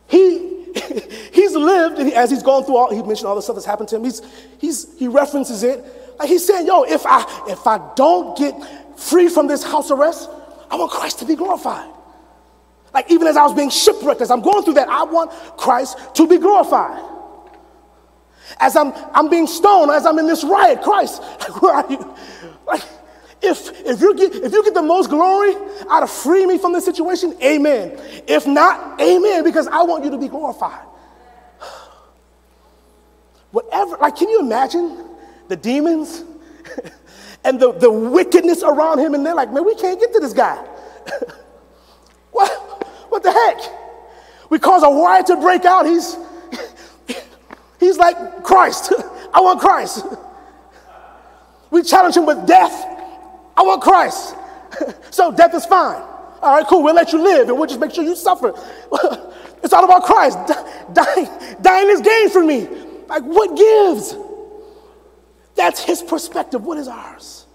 He, 0.07 0.73
he's 1.31 1.55
lived, 1.55 1.97
and 1.97 2.11
as 2.11 2.29
he's 2.29 2.43
gone 2.43 2.65
through 2.65 2.75
all, 2.75 2.93
he 2.93 3.01
mentioned 3.01 3.29
all 3.29 3.35
the 3.35 3.41
stuff 3.41 3.55
that's 3.55 3.65
happened 3.65 3.87
to 3.89 3.95
him. 3.95 4.03
He's, 4.03 4.21
he's, 4.57 4.99
he 4.99 5.07
references 5.07 5.63
it. 5.63 5.85
He's 6.25 6.45
saying, 6.45 6.67
yo, 6.67 6.83
if 6.83 7.05
I, 7.05 7.23
if 7.47 7.65
I 7.65 7.93
don't 7.95 8.37
get 8.37 8.53
free 8.99 9.29
from 9.29 9.47
this 9.47 9.63
house 9.63 9.89
arrest, 9.89 10.29
I 10.69 10.75
want 10.75 10.91
Christ 10.91 11.19
to 11.19 11.25
be 11.25 11.35
glorified. 11.35 11.89
Like 12.93 13.09
even 13.09 13.27
as 13.27 13.37
I 13.37 13.43
was 13.43 13.53
being 13.53 13.69
shipwrecked, 13.69 14.21
as 14.21 14.31
I'm 14.31 14.41
going 14.41 14.63
through 14.63 14.75
that, 14.75 14.89
I 14.89 15.03
want 15.03 15.31
Christ 15.57 15.97
to 16.15 16.27
be 16.27 16.37
glorified. 16.37 17.03
As 18.59 18.75
I'm, 18.75 18.93
I'm 19.13 19.29
being 19.29 19.47
stoned, 19.47 19.91
as 19.91 20.05
I'm 20.05 20.19
in 20.19 20.27
this 20.27 20.43
riot, 20.43 20.81
Christ, 20.81 21.23
where 21.61 21.73
are 21.73 21.89
you? 21.89 22.15
If, 23.41 23.85
if, 23.85 24.01
you 24.01 24.13
get, 24.15 24.35
if 24.35 24.53
you 24.53 24.63
get 24.63 24.75
the 24.75 24.83
most 24.83 25.09
glory 25.09 25.55
out 25.89 26.03
of 26.03 26.11
freeing 26.11 26.47
me 26.47 26.59
from 26.59 26.73
this 26.73 26.85
situation, 26.85 27.35
amen. 27.41 27.99
If 28.27 28.45
not, 28.45 29.01
amen, 29.01 29.43
because 29.43 29.67
I 29.67 29.81
want 29.81 30.03
you 30.03 30.11
to 30.11 30.17
be 30.17 30.27
glorified. 30.27 30.85
Whatever, 33.51 33.97
like, 33.97 34.15
can 34.15 34.29
you 34.29 34.41
imagine 34.41 35.05
the 35.47 35.55
demons 35.55 36.23
and 37.43 37.59
the, 37.59 37.71
the 37.71 37.91
wickedness 37.91 38.61
around 38.61 38.99
him? 38.99 39.15
And 39.15 39.25
they're 39.25 39.33
like, 39.33 39.51
man, 39.51 39.65
we 39.65 39.73
can't 39.73 39.99
get 39.99 40.13
to 40.13 40.19
this 40.19 40.33
guy. 40.33 40.57
what, 42.31 42.51
what 43.09 43.23
the 43.23 43.31
heck? 43.31 43.57
We 44.51 44.59
cause 44.59 44.83
a 44.83 44.89
riot 44.89 45.25
to 45.27 45.37
break 45.37 45.65
out. 45.65 45.87
He's, 45.87 46.15
he's 47.79 47.97
like 47.97 48.43
Christ. 48.43 48.93
I 49.33 49.41
want 49.41 49.59
Christ. 49.59 50.05
We 51.71 51.81
challenge 51.81 52.17
him 52.17 52.27
with 52.27 52.45
death. 52.45 52.99
I 53.61 53.63
want 53.63 53.81
Christ. 53.83 54.35
so 55.11 55.31
death 55.31 55.53
is 55.53 55.67
fine. 55.67 56.01
All 56.41 56.57
right, 56.57 56.65
cool. 56.65 56.81
We'll 56.81 56.95
let 56.95 57.13
you 57.13 57.21
live 57.21 57.47
and 57.47 57.57
we'll 57.57 57.67
just 57.67 57.79
make 57.79 57.91
sure 57.91 58.03
you 58.03 58.15
suffer. 58.15 58.49
it's 59.63 59.71
all 59.71 59.85
about 59.85 60.03
Christ. 60.03 60.39
Dying, 60.93 61.29
dying 61.61 61.89
is 61.89 62.01
gain 62.01 62.29
for 62.31 62.43
me. 62.43 62.67
Like, 63.07 63.21
what 63.23 63.55
gives? 63.55 64.15
That's 65.55 65.81
his 65.83 66.01
perspective. 66.01 66.63
What 66.63 66.79
is 66.79 66.87
ours? 66.87 67.45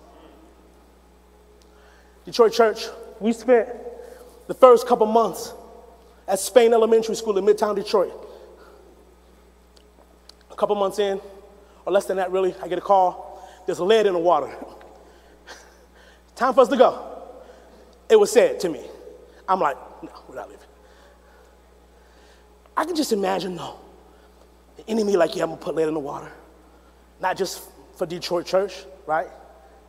Detroit 2.25 2.53
Church, 2.53 2.87
we 3.19 3.33
spent 3.33 3.69
the 4.47 4.55
first 4.55 4.87
couple 4.87 5.07
months 5.07 5.53
at 6.29 6.39
Spain 6.39 6.73
Elementary 6.73 7.17
School 7.17 7.37
in 7.37 7.45
Midtown 7.45 7.75
Detroit. 7.75 8.13
A 10.51 10.55
couple 10.55 10.77
months 10.77 10.99
in, 10.99 11.21
or 11.85 11.93
less 11.93 12.07
than 12.07 12.17
that, 12.17 12.31
really, 12.31 12.55
I 12.63 12.69
get 12.69 12.79
a 12.79 12.83
call. 12.83 13.47
There's 13.67 13.81
lead 13.81 14.07
in 14.07 14.13
the 14.13 14.19
water. 14.19 14.57
Time 16.37 16.53
for 16.53 16.61
us 16.61 16.69
to 16.69 16.77
go. 16.77 17.23
It 18.09 18.17
was 18.17 18.31
said 18.31 18.61
to 18.61 18.69
me. 18.69 18.83
I'm 19.49 19.59
like, 19.59 19.77
no, 20.03 20.11
we're 20.29 20.37
not 20.37 20.49
leaving. 20.49 20.63
I 22.77 22.85
can 22.85 22.95
just 22.95 23.13
imagine, 23.13 23.57
though, 23.57 23.79
the 24.77 24.89
enemy 24.89 25.17
like, 25.17 25.35
yeah, 25.35 25.45
I'm 25.45 25.51
gonna 25.51 25.61
put 25.61 25.75
lead 25.75 25.89
in 25.89 25.95
the 25.95 26.01
water. 26.01 26.31
Not 27.21 27.37
just 27.37 27.63
for 27.97 28.07
Detroit 28.07 28.45
church, 28.45 28.85
right? 29.07 29.29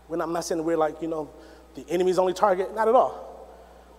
When 0.08 0.22
I'm 0.22 0.32
not 0.32 0.46
saying 0.46 0.64
we're 0.64 0.78
like, 0.78 1.02
you 1.02 1.10
know, 1.10 1.30
the 1.76 1.86
enemy's 1.90 2.18
only 2.18 2.34
target, 2.34 2.74
not 2.74 2.88
at 2.88 2.96
all. 2.96 3.26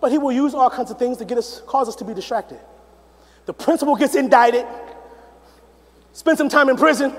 But 0.01 0.11
he 0.11 0.17
will 0.17 0.31
use 0.31 0.55
all 0.55 0.69
kinds 0.69 0.89
of 0.89 0.97
things 0.97 1.17
to 1.17 1.25
get 1.25 1.37
us, 1.37 1.61
cause 1.67 1.87
us 1.87 1.95
to 1.97 2.05
be 2.05 2.15
distracted. 2.15 2.59
The 3.45 3.53
principal 3.53 3.95
gets 3.95 4.15
indicted, 4.15 4.65
spend 6.13 6.37
some 6.39 6.49
time 6.49 6.69
in 6.69 6.77
prison. 6.77 7.13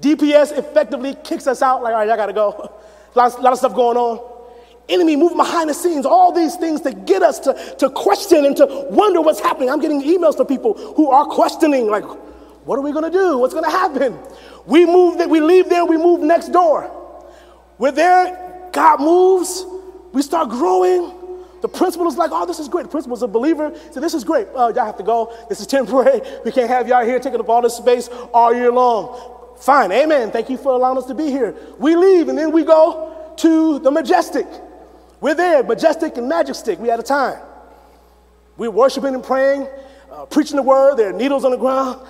DPS 0.00 0.56
effectively 0.58 1.16
kicks 1.22 1.46
us 1.46 1.62
out, 1.62 1.82
like, 1.82 1.92
all 1.92 2.00
right, 2.00 2.10
I 2.10 2.16
gotta 2.16 2.32
go. 2.32 2.74
Lot, 3.18 3.42
lot 3.42 3.52
of 3.52 3.58
stuff 3.58 3.74
going 3.74 3.96
on. 3.96 4.20
Enemy 4.88 5.16
moving 5.16 5.36
behind 5.36 5.68
the 5.68 5.74
scenes, 5.74 6.06
all 6.06 6.32
these 6.32 6.54
things 6.54 6.80
to 6.82 6.92
get 6.92 7.20
us 7.20 7.40
to, 7.40 7.74
to 7.78 7.90
question 7.90 8.44
and 8.44 8.56
to 8.56 8.86
wonder 8.90 9.20
what's 9.20 9.40
happening. 9.40 9.68
I'm 9.68 9.80
getting 9.80 10.00
emails 10.02 10.36
from 10.36 10.46
people 10.46 10.74
who 10.94 11.10
are 11.10 11.26
questioning, 11.26 11.88
like, 11.88 12.04
what 12.64 12.78
are 12.78 12.82
we 12.82 12.92
gonna 12.92 13.10
do? 13.10 13.38
What's 13.38 13.54
gonna 13.54 13.70
happen? 13.70 14.16
We 14.66 14.86
move 14.86 15.18
that 15.18 15.28
we 15.28 15.40
leave 15.40 15.68
there, 15.68 15.84
we 15.84 15.96
move 15.96 16.20
next 16.20 16.50
door. 16.50 16.90
We're 17.76 17.90
there, 17.90 18.70
God 18.72 19.00
moves, 19.00 19.66
we 20.12 20.22
start 20.22 20.48
growing. 20.48 21.12
The 21.60 21.68
principal 21.68 22.06
is 22.06 22.16
like, 22.16 22.30
oh, 22.32 22.46
this 22.46 22.60
is 22.60 22.68
great. 22.68 22.84
The 22.84 22.88
principal's 22.88 23.24
a 23.24 23.26
believer. 23.26 23.76
So 23.90 23.98
this 23.98 24.14
is 24.14 24.22
great. 24.22 24.46
Oh, 24.54 24.68
y'all 24.68 24.86
have 24.86 24.96
to 24.98 25.02
go. 25.02 25.36
This 25.48 25.60
is 25.60 25.66
temporary. 25.66 26.20
We 26.44 26.52
can't 26.52 26.70
have 26.70 26.86
y'all 26.86 27.04
here 27.04 27.18
taking 27.18 27.40
up 27.40 27.48
all 27.48 27.62
this 27.62 27.74
space 27.74 28.08
all 28.32 28.54
year 28.54 28.70
long. 28.70 29.37
Fine, 29.60 29.92
amen. 29.92 30.30
Thank 30.30 30.50
you 30.50 30.56
for 30.56 30.72
allowing 30.72 30.98
us 30.98 31.06
to 31.06 31.14
be 31.14 31.26
here. 31.26 31.54
We 31.78 31.96
leave 31.96 32.28
and 32.28 32.38
then 32.38 32.52
we 32.52 32.64
go 32.64 33.32
to 33.38 33.78
the 33.80 33.90
Majestic. 33.90 34.46
We're 35.20 35.34
there, 35.34 35.62
Majestic 35.62 36.16
and 36.16 36.28
Magic 36.28 36.54
Stick. 36.54 36.78
We 36.78 36.88
had 36.88 37.00
a 37.00 37.04
time. 37.04 37.38
We're 38.56 38.70
worshiping 38.70 39.14
and 39.14 39.22
praying, 39.22 39.68
uh, 40.10 40.26
preaching 40.26 40.56
the 40.56 40.62
word. 40.62 40.96
There 40.96 41.10
are 41.10 41.12
needles 41.12 41.44
on 41.44 41.50
the 41.50 41.56
ground, 41.56 42.06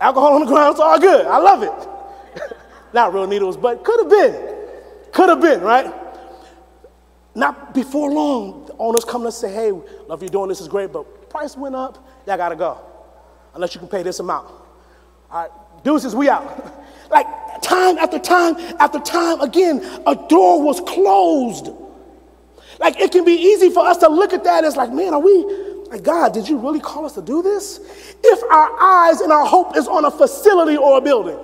alcohol 0.00 0.34
on 0.34 0.40
the 0.40 0.46
ground. 0.46 0.72
It's 0.72 0.80
all 0.80 0.98
good. 0.98 1.26
I 1.26 1.38
love 1.38 1.62
it. 1.62 2.52
Not 2.92 3.14
real 3.14 3.26
needles, 3.26 3.56
but 3.56 3.84
could 3.84 4.00
have 4.00 4.10
been. 4.10 4.56
Could 5.12 5.28
have 5.28 5.40
been, 5.40 5.60
right? 5.60 5.92
Not 7.34 7.74
before 7.74 8.10
long, 8.10 8.66
the 8.66 8.74
owners 8.78 9.04
come 9.04 9.24
and 9.24 9.34
say, 9.34 9.52
hey, 9.52 9.72
love 10.08 10.22
you 10.22 10.28
doing 10.28 10.48
this 10.48 10.60
is 10.60 10.68
great, 10.68 10.92
but 10.92 11.30
price 11.30 11.56
went 11.56 11.76
up. 11.76 12.04
Y'all 12.26 12.36
got 12.36 12.48
to 12.50 12.56
go 12.56 12.80
unless 13.54 13.74
you 13.74 13.78
can 13.78 13.88
pay 13.88 14.02
this 14.02 14.18
amount. 14.20 14.48
All 15.30 15.42
right, 15.42 15.50
Deuces, 15.84 16.14
we 16.14 16.28
out. 16.28 16.74
like 17.10 17.26
time 17.62 17.98
after 17.98 18.18
time 18.18 18.56
after 18.78 18.98
time, 19.00 19.40
again, 19.40 19.80
a 20.06 20.14
door 20.14 20.62
was 20.62 20.80
closed. 20.80 21.70
Like 22.78 22.98
it 22.98 23.12
can 23.12 23.24
be 23.24 23.32
easy 23.32 23.70
for 23.70 23.86
us 23.86 23.98
to 23.98 24.08
look 24.08 24.32
at 24.32 24.44
that 24.44 24.64
as 24.64 24.76
like, 24.76 24.92
man, 24.92 25.12
are 25.12 25.20
we, 25.20 25.44
like, 25.90 26.02
God, 26.02 26.32
did 26.32 26.48
you 26.48 26.56
really 26.56 26.80
call 26.80 27.04
us 27.04 27.14
to 27.14 27.22
do 27.22 27.42
this? 27.42 27.80
If 28.22 28.42
our 28.44 28.80
eyes 28.80 29.20
and 29.20 29.32
our 29.32 29.46
hope 29.46 29.76
is 29.76 29.88
on 29.88 30.04
a 30.04 30.10
facility 30.10 30.76
or 30.76 30.98
a 30.98 31.00
building. 31.00 31.38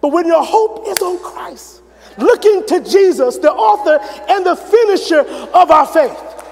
But 0.00 0.12
when 0.12 0.26
your 0.26 0.44
hope 0.44 0.86
is 0.86 1.00
on 1.02 1.18
Christ, 1.20 1.82
looking 2.18 2.66
to 2.66 2.80
Jesus, 2.80 3.38
the 3.38 3.52
author 3.52 3.98
and 4.30 4.44
the 4.44 4.56
finisher 4.56 5.20
of 5.20 5.70
our 5.70 5.86
faith. 5.86 6.44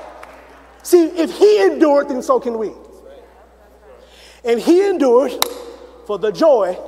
See, 0.83 1.07
if 1.07 1.37
he 1.37 1.64
endured, 1.64 2.09
then 2.09 2.22
so 2.22 2.39
can 2.41 2.59
we. 2.59 2.72
And 4.45 4.61
he 4.61 4.87
endured 4.87 5.33
for 6.07 6.18
the 6.18 6.30
joy 6.30 6.78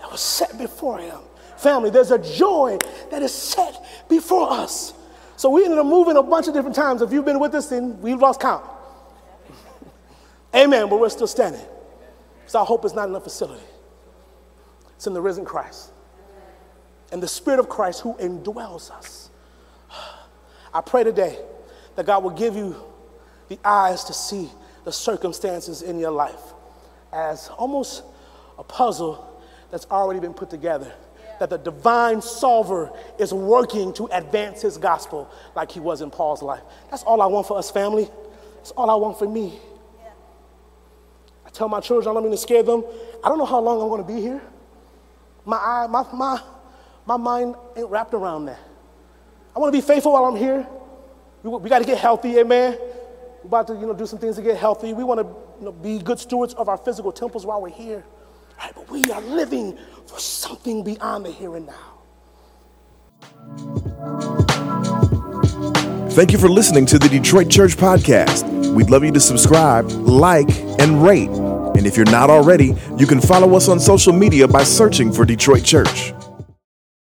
that 0.00 0.10
was 0.10 0.20
set 0.20 0.56
before 0.56 0.98
him. 0.98 1.18
Family, 1.56 1.90
there's 1.90 2.12
a 2.12 2.18
joy 2.18 2.78
that 3.10 3.22
is 3.22 3.32
set 3.34 3.84
before 4.08 4.50
us. 4.50 4.94
So 5.36 5.50
we 5.50 5.64
ended 5.64 5.78
up 5.78 5.86
moving 5.86 6.16
a 6.16 6.22
bunch 6.22 6.48
of 6.48 6.54
different 6.54 6.76
times. 6.76 7.02
If 7.02 7.12
you've 7.12 7.24
been 7.24 7.40
with 7.40 7.54
us, 7.54 7.68
then 7.68 8.00
we've 8.00 8.20
lost 8.20 8.40
count. 8.40 8.64
Amen, 10.54 10.88
but 10.88 10.98
we're 10.98 11.08
still 11.08 11.26
standing. 11.26 11.60
So 12.46 12.60
our 12.60 12.64
hope 12.64 12.84
is 12.84 12.94
not 12.94 13.08
in 13.08 13.14
a 13.14 13.20
facility. 13.20 13.62
It's 14.96 15.06
in 15.06 15.14
the 15.14 15.20
risen 15.20 15.44
Christ 15.44 15.92
and 17.12 17.22
the 17.22 17.28
Spirit 17.28 17.60
of 17.60 17.68
Christ 17.68 18.00
who 18.00 18.14
indwells 18.14 18.90
us. 18.90 19.30
I 20.74 20.80
pray 20.80 21.04
today 21.04 21.38
that 21.96 22.06
God 22.06 22.22
will 22.22 22.30
give 22.30 22.54
you 22.56 22.76
the 23.48 23.58
eyes 23.64 24.04
to 24.04 24.12
see 24.12 24.50
the 24.84 24.92
circumstances 24.92 25.82
in 25.82 25.98
your 25.98 26.10
life 26.10 26.40
as 27.12 27.48
almost 27.48 28.02
a 28.58 28.64
puzzle 28.64 29.24
that's 29.70 29.86
already 29.86 30.20
been 30.20 30.34
put 30.34 30.50
together. 30.50 30.92
That 31.40 31.50
the 31.50 31.58
divine 31.58 32.20
solver 32.20 32.90
is 33.18 33.32
working 33.32 33.92
to 33.94 34.06
advance 34.06 34.60
his 34.60 34.76
gospel 34.76 35.30
like 35.54 35.70
he 35.70 35.78
was 35.78 36.00
in 36.00 36.10
Paul's 36.10 36.42
life. 36.42 36.62
That's 36.90 37.04
all 37.04 37.22
I 37.22 37.26
want 37.26 37.46
for 37.46 37.56
us, 37.56 37.70
family. 37.70 38.08
That's 38.56 38.72
all 38.72 38.90
I 38.90 38.96
want 38.96 39.18
for 39.18 39.28
me. 39.28 39.56
Yeah. 40.02 40.10
I 41.46 41.50
tell 41.50 41.68
my 41.68 41.78
children, 41.78 42.10
I 42.10 42.14
don't 42.14 42.24
mean 42.24 42.32
to 42.32 42.38
scare 42.38 42.64
them. 42.64 42.84
I 43.22 43.28
don't 43.28 43.38
know 43.38 43.44
how 43.44 43.60
long 43.60 43.80
I'm 43.80 43.88
going 43.88 44.04
to 44.04 44.12
be 44.12 44.20
here. 44.20 44.42
My 45.44 45.58
eye, 45.58 45.86
my, 45.88 46.04
my, 46.12 46.40
my 47.06 47.16
mind 47.16 47.54
ain't 47.76 47.88
wrapped 47.88 48.14
around 48.14 48.46
that. 48.46 48.58
I 49.54 49.60
want 49.60 49.72
to 49.72 49.80
be 49.80 49.86
faithful 49.86 50.12
while 50.12 50.24
I'm 50.24 50.36
here. 50.36 50.66
We, 51.44 51.50
we 51.50 51.70
got 51.70 51.78
to 51.78 51.84
get 51.84 51.98
healthy, 51.98 52.36
amen. 52.38 52.76
We're 52.80 53.46
about 53.46 53.68
to, 53.68 53.74
you 53.74 53.86
know, 53.86 53.94
do 53.94 54.06
some 54.06 54.18
things 54.18 54.34
to 54.36 54.42
get 54.42 54.56
healthy. 54.56 54.92
We 54.92 55.04
want 55.04 55.20
to 55.20 55.26
you 55.60 55.66
know, 55.66 55.72
be 55.72 56.00
good 56.00 56.18
stewards 56.18 56.54
of 56.54 56.68
our 56.68 56.76
physical 56.76 57.12
temples 57.12 57.46
while 57.46 57.62
we're 57.62 57.68
here. 57.68 58.04
But 58.60 58.90
we 58.90 59.04
are 59.10 59.20
living 59.20 59.78
for 60.06 60.18
something 60.18 60.82
beyond 60.82 61.26
the 61.26 61.30
here 61.30 61.56
and 61.56 61.66
now. 61.66 61.98
Thank 66.10 66.32
you 66.32 66.38
for 66.38 66.48
listening 66.48 66.86
to 66.86 66.98
the 66.98 67.08
Detroit 67.08 67.48
Church 67.48 67.76
Podcast. 67.76 68.44
We'd 68.74 68.90
love 68.90 69.04
you 69.04 69.12
to 69.12 69.20
subscribe, 69.20 69.88
like, 69.90 70.48
and 70.80 71.02
rate. 71.02 71.28
And 71.28 71.86
if 71.86 71.96
you're 71.96 72.10
not 72.10 72.28
already, 72.30 72.74
you 72.96 73.06
can 73.06 73.20
follow 73.20 73.54
us 73.54 73.68
on 73.68 73.78
social 73.78 74.12
media 74.12 74.48
by 74.48 74.64
searching 74.64 75.12
for 75.12 75.24
Detroit 75.24 75.62
Church. 75.64 76.12